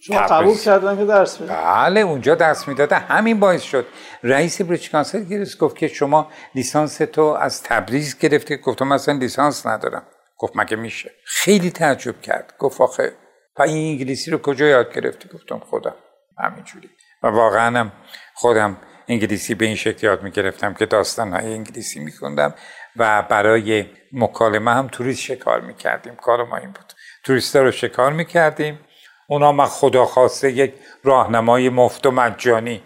شما 0.00 0.18
قبول 0.18 0.58
کردن 0.58 0.96
که 0.96 1.04
درس 1.04 1.36
بدید. 1.36 1.50
بله 1.50 2.00
اونجا 2.00 2.34
درس 2.34 2.68
می‌داده. 2.68 2.96
همین 2.96 3.40
باعث 3.40 3.62
شد. 3.62 3.86
رئیس 4.22 4.62
British 4.62 4.90
Council 4.90 5.24
گرفت 5.24 5.58
گفت 5.58 5.76
که 5.76 5.88
شما 5.88 6.30
لیسانس 6.54 6.96
تو 6.96 7.22
از 7.22 7.62
تبریز 7.62 8.18
گرفتی. 8.18 8.56
گفتم 8.56 8.88
مثلا 8.88 9.14
لیسانس 9.14 9.66
ندارم. 9.66 10.02
گفت 10.38 10.52
مگه 10.56 10.76
میشه؟ 10.76 11.10
خیلی 11.24 11.70
تعجب 11.70 12.20
کرد. 12.20 12.54
گفت 12.58 12.80
آخه 12.80 13.12
پا 13.56 13.64
این 13.64 13.92
انگلیسی 13.92 14.30
رو 14.30 14.38
کجا 14.38 14.66
یاد 14.66 14.94
گرفتی؟ 14.94 15.28
گفتم 15.34 15.58
خودم. 15.58 15.94
همینجوری. 16.38 16.90
و 17.22 17.26
واقعا 17.26 17.78
هم 17.78 17.92
خودم 18.34 18.76
انگلیسی 19.08 19.54
به 19.54 19.66
این 19.66 19.76
شکل 19.76 20.06
یاد 20.06 20.22
می‌گرفتم 20.22 20.74
که 20.74 20.86
داستان 20.86 21.32
های 21.32 21.52
انگلیسی 21.52 22.00
میخوندم 22.00 22.54
و 22.96 23.22
برای 23.22 23.86
مکالمه 24.12 24.70
هم 24.70 24.88
توریست 24.88 25.20
شکار 25.20 25.60
می‌کردیم. 25.60 26.16
کار 26.16 26.44
ما 26.44 26.56
این 26.56 26.70
بود. 26.70 26.92
توریست 27.24 27.56
رو 27.56 27.70
شکار 27.70 28.12
می‌کردیم. 28.12 28.80
اونا 29.30 29.52
ما 29.52 29.66
خدا 29.66 30.04
خواسته 30.04 30.52
یک 30.52 30.74
راهنمای 31.04 31.68
مفت 31.68 32.06
و 32.06 32.10
مجانی 32.10 32.82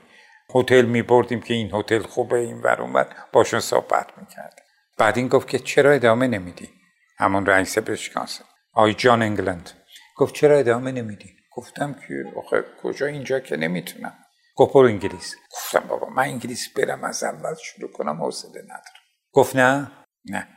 هتل 0.55 0.85
میبردیم 0.85 1.41
که 1.41 1.55
این 1.55 1.75
هتل 1.75 2.03
خوبه 2.03 2.39
این 2.39 2.61
ور 2.61 2.83
اونور 2.83 3.07
باشون 3.33 3.61
صحبت 3.61 4.19
می‌کردیم. 4.19 4.65
بعد 4.99 5.19
این 5.19 5.29
گفت 5.29 5.49
که 5.49 5.59
چرا 5.59 5.91
ادامه 5.91 6.27
نمیدی؟ 6.27 6.71
همون 7.19 7.47
رئیس 7.47 7.79
بشکانسه 7.79 8.45
آی 8.73 8.95
جان 8.95 9.23
انگلند. 9.23 9.71
گفت 10.17 10.35
چرا 10.35 10.59
ادامه 10.59 10.93
نمیدی؟ 10.93 11.37
گفتم 11.57 11.95
که 11.95 12.25
آخه 12.37 12.65
کجا 12.83 13.07
اینجا 13.07 13.41
که 13.41 13.57
نمی‌تونم. 13.57 14.15
گفت 14.57 14.77
انگلیس. 14.77 15.35
گفتم 15.53 15.89
بابا 15.89 16.09
من 16.09 16.23
انگلیس 16.23 16.69
برم 16.77 17.05
از 17.05 17.25
اول 17.25 17.55
شروع 17.55 17.93
کنم 17.93 18.23
حوصله 18.23 18.63
ندارم. 18.63 19.03
گفت 19.33 19.57
نه؟ 19.57 19.91
نه. 20.25 20.49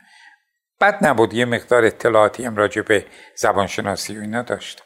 بد 0.80 1.06
نبود 1.06 1.34
یه 1.34 1.44
مقدار 1.44 1.84
اطلاعاتی 1.84 2.44
هم 2.44 2.56
راجع 2.56 2.82
به 2.82 3.06
زبانشناسی 3.36 4.18
و 4.18 4.20
اینا 4.20 4.42
داشتم. 4.42 4.85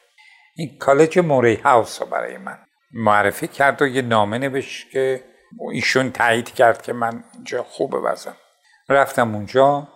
این 0.57 0.79
کالج 0.79 1.19
موری 1.19 1.55
هاوس 1.55 2.03
رو 2.03 2.09
برای 2.09 2.39
من 2.39 2.59
معرفی 2.93 3.49
کرد 3.49 3.83
و 3.83 3.87
یه 3.87 4.03
نامه 4.03 4.39
نوشت 4.39 4.91
که 4.91 5.25
ایشون 5.73 6.13
تایید 6.13 6.51
کرد 6.51 6.83
که 6.83 6.93
من 6.93 7.25
اینجا 7.35 7.63
خوبه 7.63 7.99
وزم 7.99 8.37
رفتم 8.89 9.35
اونجا 9.35 9.89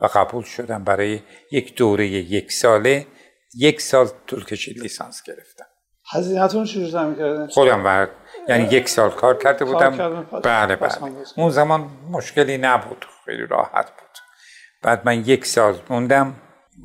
و 0.00 0.06
قبول 0.06 0.44
شدم 0.44 0.84
برای 0.84 1.20
یک 1.52 1.76
دوره 1.76 2.06
یک 2.06 2.52
ساله. 2.52 3.06
یک 3.58 3.80
سال 3.80 4.08
طول 4.26 4.44
کشید 4.44 4.78
لیسانس 4.78 5.22
گرفتم. 5.22 5.64
هزینهتون 6.12 6.64
چجور 6.64 6.88
زمین 6.88 7.14
کردن؟ 7.14 7.46
خودم 7.46 7.84
ورد 7.84 8.10
یعنی 8.48 8.64
یک 8.64 8.88
سال 8.88 9.10
کار 9.10 9.38
کرده 9.38 9.64
بودم. 9.64 10.26
بله 10.42 10.76
بله. 10.76 10.92
اون 11.36 11.50
زمان 11.50 11.90
مشکلی 12.10 12.58
نبود. 12.58 13.06
خیلی 13.24 13.46
راحت 13.46 13.90
بود. 13.90 14.18
بعد 14.82 15.06
من 15.06 15.20
یک 15.20 15.46
سال 15.46 15.78
موندم 15.90 16.34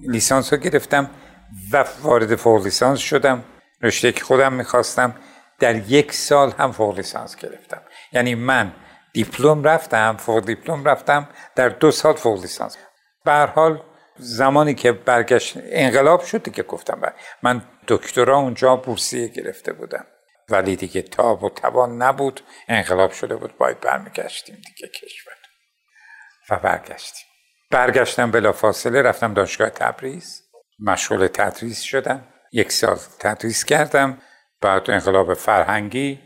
لیسانس 0.08 0.54
رو 0.54 0.60
گرفتم. 0.60 1.10
و 1.72 1.86
وارد 2.02 2.36
فوق 2.36 2.64
لیسانس 2.64 3.00
شدم. 3.00 3.44
رشته 3.82 4.12
که 4.12 4.24
خودم 4.24 4.54
می‌خواستم 4.54 5.16
در 5.60 5.76
یک 5.76 6.14
سال 6.14 6.52
هم 6.52 6.72
فوق 6.72 6.96
لیسانس 6.96 7.36
گرفتم. 7.36 7.82
یعنی 8.12 8.36
من 8.36 8.74
دیپلم 9.14 9.64
رفتم 9.64 10.18
فوق 10.18 10.46
دیپلم 10.46 10.86
رفتم 10.86 11.30
در 11.56 11.70
دو 11.70 11.92
سال 11.92 12.14
فوق 12.14 12.42
لیسانس. 12.42 12.78
به 13.26 13.52
حال 13.56 13.84
زمانی 14.18 14.74
که 14.74 14.92
برگشت 14.92 15.58
انقلاب 15.64 16.22
شد 16.22 16.52
که 16.52 16.64
گفتم 16.64 17.14
من 17.42 17.62
دکترا 17.88 18.38
اونجا 18.38 18.76
بورسیه 18.76 19.28
گرفته 19.28 19.74
بودم. 19.74 20.06
ولی 20.50 20.76
دیگه 20.76 21.02
تاب 21.02 21.44
و 21.44 21.50
توان 21.50 22.02
نبود. 22.02 22.42
انقلاب 22.68 23.12
شده 23.12 23.36
بود 23.36 23.58
باید 23.58 23.80
برمیگشتیم 23.80 24.56
دیگه 24.56 24.88
کشور. 24.88 25.34
و 26.50 26.60
برگشتیم. 26.60 27.26
برگشتم 27.72 28.32
بلا 28.32 28.52
فاصله 28.52 29.02
رفتم 29.02 29.34
دانشگاه 29.34 29.70
تبریز. 29.70 30.51
مشغول 30.82 31.28
تدریس 31.28 31.82
شدم. 31.82 32.24
یک 32.52 32.72
سال 32.72 32.98
تدریس 33.20 33.66
کردم. 33.66 34.18
بعد 34.62 34.92
انقلاب 34.92 35.34
فرهنگی 35.34 36.20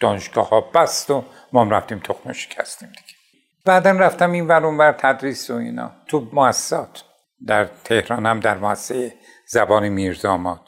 دانشگاه 0.00 0.48
ها 0.48 0.60
بست 0.60 1.10
و 1.10 1.24
ما 1.52 1.62
رفتیم 1.62 1.98
تخم 1.98 2.32
شکستیم 2.32 2.88
دیگه. 2.88 3.18
بعدا 3.64 3.90
رفتم 3.90 4.32
این 4.32 4.46
ور 4.46 4.66
اونور 4.66 4.92
تدریس 4.92 5.50
و 5.50 5.54
اینا. 5.54 5.92
تو 6.08 6.28
مؤسسات 6.32 7.04
در 7.46 7.64
تهران 7.84 8.26
هم 8.26 8.40
در 8.40 8.58
مؤسسه 8.58 9.14
زبان 9.46 9.88
میرزاماد 9.88 10.60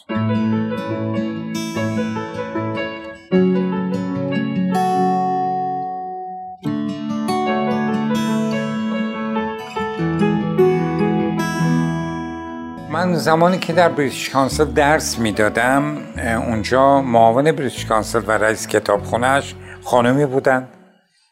زمانی 13.23 13.59
که 13.59 13.73
در 13.73 13.89
بریتیش 13.89 14.31
کانسل 14.31 14.65
درس 14.65 15.19
می‌دادم 15.19 15.97
اونجا 16.19 17.01
معاون 17.03 17.53
بریتیش 17.53 17.87
کانسل 17.87 18.23
و 18.27 18.31
رئیس 18.31 18.67
کتابخونهش 18.67 19.55
خانمی 19.85 20.27
بودن 20.27 20.69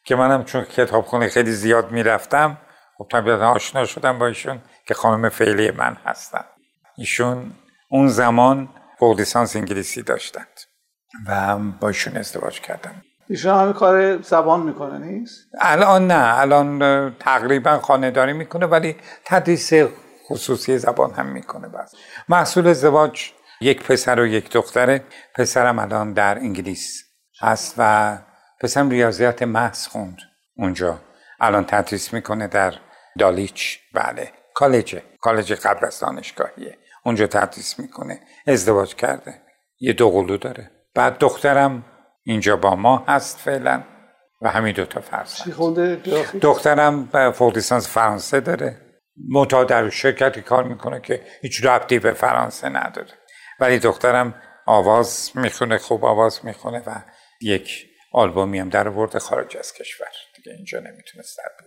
که 0.05 0.17
منم 0.17 0.45
چون 0.45 0.65
کتابخونه 0.65 1.29
خیلی 1.29 1.53
زیاد 1.53 1.93
می‌رفتم 1.93 2.59
خب 2.99 3.07
طبیعتا 3.11 3.51
آشنا 3.51 3.85
شدم 3.85 4.19
با 4.19 4.27
ایشون 4.27 4.59
که 4.87 4.95
خانم 4.95 5.29
فعلی 5.29 5.71
من 5.71 5.97
هستن 6.05 6.45
ایشون 6.99 7.53
اون 7.91 8.09
زمان 8.09 8.69
فوق 8.99 9.19
لیسانس 9.19 9.57
انگلیسی 9.57 10.03
داشتند 10.03 10.61
و 11.27 11.59
با 11.81 11.89
ایشون 11.89 12.17
ازدواج 12.17 12.61
کردم 12.61 13.03
ایشون 13.29 13.55
همه 13.55 13.73
کار 13.73 14.23
زبان 14.23 14.61
می‌کنه 14.61 14.99
نیست؟ 14.99 15.41
الان 15.61 16.07
نه 16.07 16.39
الان 16.39 16.79
تقریبا 17.19 17.79
خانهداری 17.79 18.33
می‌کنه 18.33 18.67
ولی 18.67 18.97
تدریس 19.25 19.73
خصوصی 20.31 20.79
زبان 20.79 21.15
هم 21.15 21.27
می‌کنه 21.27 21.69
بس. 21.69 21.95
محصول 22.29 22.67
ازدواج 22.67 23.31
یک 23.61 23.83
پسر 23.83 24.21
و 24.21 24.27
یک 24.27 24.51
دختره. 24.51 25.05
پسرم 25.35 25.79
الان 25.79 26.13
در 26.13 26.39
انگلیس 26.39 27.05
هست 27.41 27.75
و 27.79 28.19
پسرم 28.61 28.91
ریاضیات 28.91 29.43
محض 29.43 29.87
خوند 29.87 30.17
اونجا. 30.57 30.99
الان 31.41 31.65
تدریس 31.65 32.13
می‌کنه 32.13 32.47
در 32.47 32.75
دالیچ. 33.19 33.79
بله. 33.95 34.33
کالج 34.55 35.03
کالج 35.21 35.53
قبل 35.53 35.87
از 35.87 36.01
دانشگاهیه. 36.01 36.79
اونجا 37.05 37.27
تدریس 37.27 37.79
می‌کنه. 37.79 38.21
ازدواج 38.47 38.95
کرده. 38.95 39.43
یه 39.81 39.93
دو 39.93 40.11
قلو 40.11 40.37
داره. 40.37 40.71
بعد 40.95 41.19
دخترم 41.19 41.85
اینجا 42.23 42.57
با 42.57 42.77
ما 42.77 43.05
هست 43.09 43.39
فعلا. 43.39 43.83
و 44.43 44.51
همین 44.51 44.75
دوتا 44.75 45.01
فرزند. 45.01 45.55
دخترم 46.41 47.09
فوق 47.35 47.55
لیسانس 47.55 47.89
فرانسه 47.89 48.41
داره. 48.41 48.90
متا 49.29 49.65
در 49.65 49.91
شرکتی 49.91 50.43
کار 50.43 50.65
می‌کنه 50.65 51.01
که 51.01 51.27
هیچ 51.43 51.65
ربطی 51.65 51.99
به 51.99 52.13
فرانسه 52.13 52.69
نداره. 52.69 53.13
ولی 53.61 53.79
دخترم 53.79 54.43
آواز 54.67 55.31
می‌خونه 55.35 55.79
خوب 55.79 56.05
آواز 56.05 56.45
می‌خونه 56.45 56.83
و 56.87 57.03
یک 57.41 57.87
آلبومی 58.13 58.59
هم 58.59 58.69
در 58.69 58.89
ورد 58.89 59.19
خارج 59.19 59.57
از 59.57 59.73
کشور. 59.73 60.09
دیگه 60.37 60.53
اینجا 60.53 60.79
نمی‌تونست 60.79 61.39
در 61.39 61.65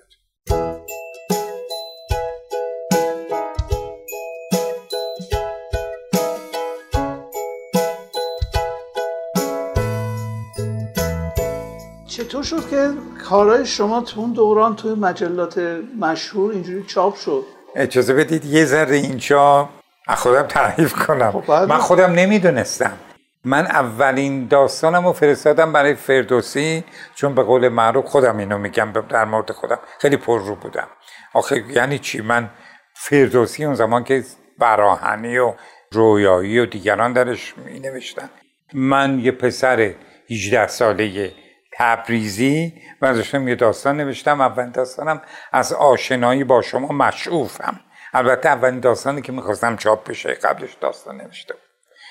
چطور 12.17 12.43
شد 12.43 12.69
که 12.69 12.89
کارهای 13.29 13.65
شما 13.65 14.01
تو 14.01 14.19
اون 14.19 14.33
دوران 14.33 14.75
توی 14.75 14.93
مجلات 14.93 15.57
مشهور 15.99 16.51
اینجوری 16.51 16.83
چاپ 16.83 17.15
شد؟ 17.15 17.43
اجازه 17.75 18.13
بدید 18.13 18.45
یه 18.45 18.65
ذره 18.65 18.95
اینجا 18.95 19.69
از 20.07 20.17
خودم 20.17 20.41
تعریف 20.43 20.93
کنم. 20.93 21.31
خب 21.31 21.51
من 21.51 21.77
خودم 21.77 22.11
نمی‌دونستم. 22.11 22.97
من 23.45 23.65
اولین 23.65 24.47
داستانم 24.47 25.05
رو 25.05 25.13
فرستادم 25.13 25.73
برای 25.73 25.95
فردوسی 25.95 26.83
چون 27.15 27.35
به 27.35 27.43
قول 27.43 27.69
معروف 27.69 28.05
خودم 28.05 28.37
اینو 28.37 28.57
میگم 28.57 28.93
در 29.09 29.25
مورد 29.25 29.51
خودم 29.51 29.79
خیلی 29.99 30.17
پر 30.17 30.39
رو 30.39 30.55
بودم. 30.55 30.87
آخه 31.33 31.63
یعنی 31.69 31.99
چی؟ 31.99 32.21
من 32.21 32.49
فردوسی 32.95 33.65
اون 33.65 33.75
زمان 33.75 34.03
که 34.03 34.23
براهنی 34.59 35.37
و 35.37 35.53
رویایی 35.91 36.59
و 36.59 36.65
دیگران 36.65 37.13
درش 37.13 37.53
می 37.57 37.79
نوشتن 37.79 38.29
من 38.73 39.19
یه 39.19 39.31
پسر 39.31 39.93
18 40.29 40.67
ساله 40.67 41.31
تبریزی. 41.77 42.81
و 43.01 43.13
داشتم 43.13 43.47
یه 43.47 43.55
داستان 43.55 43.97
نوشتم. 43.97 44.41
اولین 44.41 44.71
داستانم 44.71 45.21
از 45.51 45.73
آشنایی 45.73 46.43
با 46.43 46.61
شما 46.61 46.87
مشعوفم. 46.87 47.79
البته 48.13 48.49
اولین 48.49 48.79
داستانی 48.79 49.21
که 49.21 49.31
می‌خواستم 49.31 49.75
چاپ 49.75 50.09
بشه 50.09 50.33
قبلش 50.33 50.73
داستان 50.73 51.21
نوشته 51.21 51.53
بود. 51.53 51.63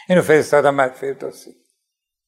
اینو 0.08 0.22
فرستادم 0.22 0.76
بعد 0.76 0.92
فردوسی. 0.92 1.50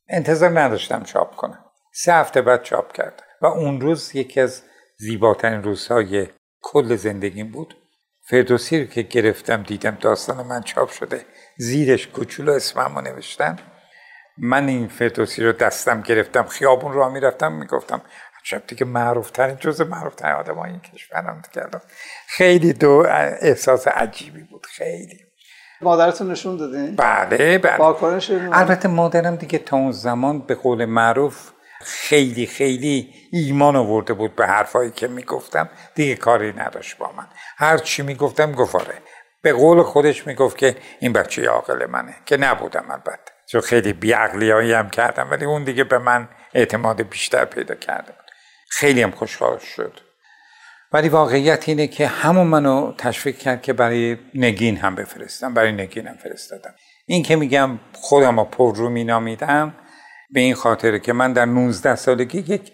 انتظار 0.09 0.61
نداشتم 0.61 1.03
چاپ 1.03 1.37
کنم. 1.37 1.64
سه 1.92 2.14
هفته 2.14 2.42
بعد 2.42 2.62
چاپ 2.62 2.92
کردم. 2.92 3.25
و 3.42 3.47
اون 3.47 3.81
روز 3.81 4.14
یکی 4.14 4.40
از 4.40 4.62
زیباترین 4.99 5.62
روزهای 5.62 6.29
کل 6.62 6.97
زندگیم 6.97 7.53
بود. 7.53 7.77
فردوسی 8.29 8.81
رو 8.81 8.87
که 8.87 9.03
گرفتم 9.03 9.62
دیدم 9.62 9.99
داستان 10.01 10.47
من 10.47 10.62
چاپ 10.62 10.90
شده 10.90 11.27
زیرش 11.59 12.07
کوچولو 12.07 12.53
اسممو 12.53 13.01
نوشتن. 13.01 13.59
من 14.38 14.68
این 14.68 14.88
فردوسی 14.88 15.44
رو 15.44 15.53
دستم 15.53 16.01
گرفتم 16.01 16.42
خیابون 16.42 16.92
رو 16.92 17.11
می‌رفتم 17.11 17.53
می‌گفتم 17.53 18.03
عجب 18.40 18.62
دیگه 18.66 18.85
معروف 18.85 19.31
ترین 19.31 19.57
جز 19.57 19.81
معروف 19.81 20.14
ترین 20.14 20.35
آدم 20.35 20.59
این 20.59 20.81
کشورم 20.81 21.42
کردم 21.55 21.83
خیلی 22.27 22.73
دو 22.73 23.07
احساس 23.40 23.88
عجیبی 23.88 24.42
بود 24.42 24.66
خیلی. 24.66 25.18
مادرتون 25.81 26.31
نشون 26.31 26.57
دادین؟ 26.57 26.97
بله 26.97 27.59
بله. 27.59 27.81
البته 28.59 28.88
مادرم 28.88 29.37
دیگه 29.37 29.59
تا 29.59 29.77
اون 29.77 29.92
زمان 29.92 30.38
به 30.38 30.55
قول 30.55 30.85
معروف 30.85 31.51
خیلی 31.81 32.47
خیلی 32.47 33.14
ایمان 33.33 33.77
آورده 33.77 34.12
بود 34.14 34.37
به 34.37 34.47
حرفایی 34.47 34.90
که 34.90 35.09
می‌گفتم. 35.09 35.68
دیگه 35.94 36.14
کاری 36.14 36.53
نداشت 36.53 36.99
با 36.99 37.12
من. 37.16 37.27
هر 37.57 37.79
چی 37.79 38.03
می‌گفتم 38.03 38.53
گفاره 38.53 38.94
به 39.42 39.53
قول 39.53 39.83
خودش 39.83 40.27
می‌گفت 40.27 40.59
که 40.59 40.77
این 41.01 41.12
بچه 41.12 41.49
عاقل 41.49 41.87
منه 41.87 42.14
که 42.27 42.37
نبودم 42.37 42.85
البته. 42.90 43.34
چون 43.46 43.61
خیلی 43.61 43.92
بیعقلیایی 43.92 44.72
هم 44.72 44.90
کردم 44.90 45.30
ولی 45.30 45.44
اون 45.44 45.64
دیگه 45.64 45.85
به 45.85 45.98
من 45.98 46.28
اعتماد 46.54 47.02
بیشتر 47.02 47.44
پیدا 47.44 47.74
کرده 47.74 48.12
بود. 48.12 48.30
خیلی 48.70 49.02
هم 49.02 49.11
خوشحال 49.11 49.59
شد. 49.59 50.00
ولی 50.92 51.09
واقعیت 51.09 51.68
اینه 51.68 51.87
که 51.87 52.07
همون 52.07 52.46
منو 52.46 52.92
تشویق 52.98 53.38
کرد 53.38 53.62
که 53.62 53.72
برای 53.72 54.18
نگین 54.35 54.76
هم 54.76 54.94
بفرستم 54.94 55.54
برای 55.54 55.72
نگین 55.72 56.07
هم 56.07 56.16
فرستادم. 56.16 56.74
این 57.07 57.22
که 57.22 57.37
میگم 57.37 57.78
خودم 57.92 58.40
رو 58.40 58.44
پر 58.44 58.76
رو 58.76 58.88
مینامیدم 58.88 59.74
به 60.30 60.40
این 60.40 60.54
خاطره 60.54 60.98
که 60.98 61.12
من 61.12 61.33
در 61.33 61.44
19 61.44 61.96
سالگی 61.96 62.38
یک 62.38 62.72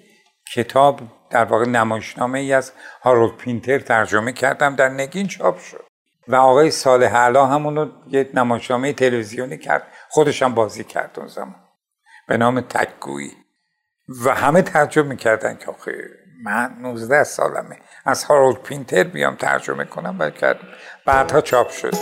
کتاب 0.54 1.00
در 1.30 1.44
واقع 1.44 1.64
نمایشنامه 1.64 2.38
ای 2.38 2.52
از 2.52 2.72
هارولد 3.02 3.36
پینتر 3.36 3.78
ترجمه 3.78 4.32
کردم 4.32 4.76
در 4.76 4.88
نگین 4.88 5.26
چاپ 5.26 5.58
شد. 5.58 5.84
و 6.28 6.36
آقای 6.36 6.70
صالح 6.70 7.16
علا 7.16 7.46
همونو 7.46 7.90
یه 8.08 8.30
نمایشنامه 8.34 8.92
تلویزیونی 8.92 9.58
کرد. 9.58 9.82
خودش 10.12 10.42
هم 10.42 10.54
بازی 10.54 10.84
کرد 10.84 11.18
اون 11.18 11.28
زمان. 11.28 11.68
به 12.28 12.36
نام 12.36 12.60
تکگویی. 12.60 13.36
و 14.24 14.34
همه 14.34 14.62
تعجب 14.62 15.06
می‌کردن 15.06 15.56
که 15.56 15.66
آخه 15.66 15.92
من 16.44 16.76
19 16.80 17.24
سالمه. 17.24 17.78
از 18.04 18.24
هارولد 18.24 18.62
پینتر 18.62 19.04
بیام 19.04 19.36
ترجمه 19.36 19.84
کنم 19.84 20.16
و 20.18 20.30
کردم 20.30 20.68
بعدها 21.06 21.40
چاپ 21.40 21.70
شده 21.70 21.98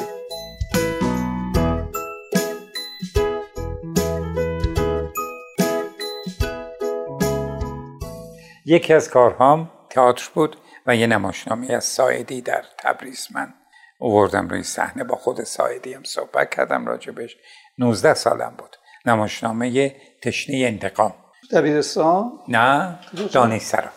یکی 8.65 8.95
از 8.95 9.11
کارهام 9.11 9.71
تئاتر 9.91 10.31
بود 10.35 10.57
و 10.87 10.97
یه 10.97 11.07
نمایشنامه 11.07 11.73
از 11.73 11.85
ساعدی 11.85 12.41
در 12.41 12.65
تبریز 12.79 13.27
من 13.35 13.55
اووردم 13.99 14.49
روی 14.49 14.63
صحنه. 14.63 15.05
با 15.05 15.17
خود 15.17 15.43
ساعدی 15.43 15.95
هم 15.95 16.05
صحبت 16.05 16.55
کردم 16.55 16.87
راجبش 16.87 17.37
19 17.79 18.15
سالم 18.15 18.55
بود. 18.59 18.77
نمایشنامه 19.07 19.97
تشنه 20.23 20.57
انتقام. 20.57 21.15
دبیرستان؟ 21.53 22.33
نه 22.49 22.99
دانشسرا 23.33 23.89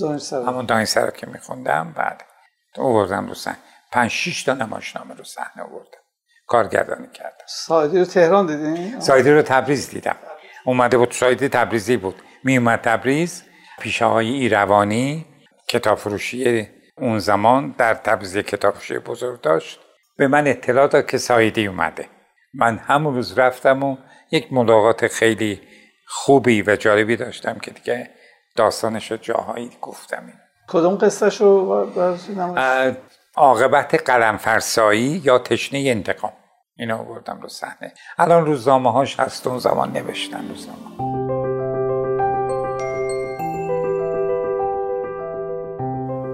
دانشسرا 0.00 0.46
همون 0.46 0.66
دانشسرا 0.66 1.10
که 1.10 1.26
میخوندم 1.26 1.94
بعد 1.96 2.24
اووردم 2.76 3.28
رو 3.28 3.34
صحنه. 3.34 3.58
پنج 3.92 4.10
شیش 4.10 4.42
تا 4.42 4.54
نمایشنامه 4.54 5.14
رو 5.14 5.24
صحنه 5.24 5.62
آوردم. 5.62 5.98
کارگردانی 6.46 7.08
کردم. 7.14 7.44
ساعدی 7.46 7.98
رو 7.98 8.04
تهران 8.04 8.46
دیدین؟ 8.46 9.00
ساعدی 9.00 9.30
رو 9.30 9.42
تبریز 9.42 9.90
دیدم. 9.90 10.16
اومده 10.64 10.98
بود 10.98 11.10
سایدی 11.10 11.48
تبریزی 11.48 11.96
بود. 11.96 12.14
می 12.44 12.56
اومد 12.56 12.80
تبریز. 12.80 13.42
پیشه 13.80 14.04
های 14.04 14.30
ایروانی 14.30 15.26
کتاب 15.68 15.98
فروشی 15.98 16.68
اون 16.96 17.18
زمان 17.18 17.74
در 17.78 17.94
تبریز 17.94 18.38
کتاب 18.38 18.74
فروشی 18.74 18.98
بزرگ 18.98 19.40
داشت. 19.40 19.80
به 20.16 20.28
من 20.28 20.46
اطلاع 20.46 20.86
داد 20.86 21.06
که 21.06 21.18
سایدی 21.18 21.66
اومده. 21.66 22.06
من 22.54 22.78
همون 22.78 23.14
روز 23.14 23.38
رفتم 23.38 23.82
و 23.82 23.96
یک 24.30 24.52
ملاقات 24.52 25.06
خیلی 25.06 25.60
خوبی 26.06 26.62
و 26.62 26.76
جالبی 26.76 27.16
داشتم 27.16 27.58
که 27.58 27.70
دیگه 27.70 28.10
داستانش 28.56 29.10
رو 29.10 29.16
جاهایی 29.16 29.70
گفتم 29.82 30.22
این. 30.26 30.34
کدوم 30.68 30.94
قصهش 30.94 31.40
رو 31.40 31.86
عاقبت 33.36 34.10
قلم 34.10 34.36
فرسایی 34.36 35.22
یا 35.24 35.38
تشنه 35.38 35.78
انتقام 35.86 36.32
اینو 36.76 36.96
آوردم 36.98 37.40
رو 37.40 37.48
صحنه 37.48 37.92
الان 38.18 38.46
روزنامه 38.46 38.92
هاش 38.92 39.20
هست 39.20 39.46
اون 39.46 39.58
زمان 39.58 39.92
نوشتن 39.92 40.48
روزنامه 40.48 40.98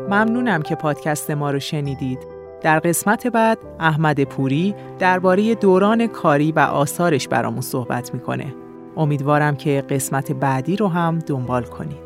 ممنونم 0.08 0.62
که 0.62 0.74
پادکست 0.74 1.30
ما 1.30 1.50
رو 1.50 1.60
شنیدید. 1.60 2.33
در 2.64 2.78
قسمت 2.78 3.26
بعد 3.26 3.58
احمد 3.80 4.24
پوری 4.24 4.74
درباره 4.98 5.54
دوران 5.54 6.06
کاری 6.06 6.52
و 6.52 6.58
آثارش 6.58 7.28
برامون 7.28 7.60
صحبت 7.60 8.14
می‌کنه. 8.14 8.54
امیدوارم 8.96 9.56
که 9.56 9.84
قسمت 9.90 10.32
بعدی 10.32 10.76
رو 10.76 10.88
هم 10.88 11.18
دنبال 11.18 11.62
کنید. 11.62 12.04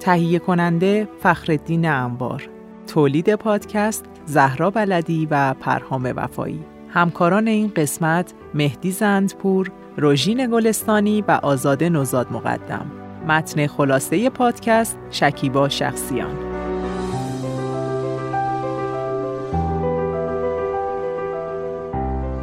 تهیه 0.00 0.38
کننده 0.38 1.08
فخردین 1.22 1.88
انبار 1.88 2.48
تولید 2.86 3.34
پادکست 3.34 4.04
زهرا 4.26 4.70
بلدی 4.70 5.28
و 5.30 5.54
پرهام 5.54 6.12
وفایی 6.16 6.64
همکاران 6.88 7.48
این 7.48 7.72
قسمت 7.76 8.34
مهدی 8.54 8.90
زندپور 8.90 9.70
روژین 9.96 10.50
گلستانی 10.50 11.24
و 11.28 11.30
آزاده 11.42 11.88
نوزاد 11.88 12.32
مقدم 12.32 12.86
متن 13.28 13.66
خلاصه 13.66 14.30
پادکست 14.30 14.98
شکیبا 15.10 15.68
شخصیان 15.68 16.49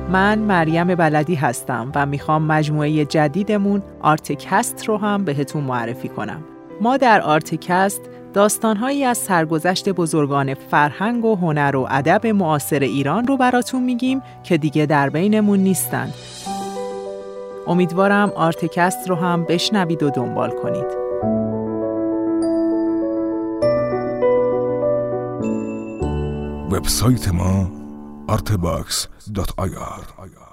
من 0.10 0.39
مریم 0.39 0.96
بلدی 0.96 1.36
هستم 1.36 1.91
و 1.96 2.06
می‌خوام 2.06 2.43
مجموعه 2.43 3.06
جدیدمون 3.06 3.84
آرتکست 4.02 4.86
رو 4.86 4.98
هم 4.98 5.26
بهتون 5.26 5.63
معرفی 5.63 6.10
کنم. 6.10 6.43
ما 6.82 6.98
در 6.98 7.22
آرتکست 7.22 8.02
داستانهایی 8.34 9.04
از 9.04 9.17
سرگذشت 9.17 9.89
بزرگان 9.89 10.54
فرهنگ 10.54 11.26
و 11.26 11.36
هنر 11.36 11.76
و 11.76 11.88
ادب 11.89 12.28
معاصر 12.28 12.80
ایران 12.80 13.28
رو 13.28 13.38
براتون 13.38 13.84
میگیم 13.84 14.22
که 14.43 14.58
دیگه 14.58 14.86
در 14.86 15.10
بینمون 15.10 15.60
نیستند. 15.60 16.13
امیدوارم 17.67 18.32
آرتکست 18.36 19.10
رو 19.10 19.15
هم 19.15 19.43
بشنوید 19.43 20.04
و 20.04 20.10
دنبال 20.10 20.50
کنید. 20.50 21.08
وبسایت 26.72 27.34
ما 27.34 27.76
artebox.ir 28.27 30.46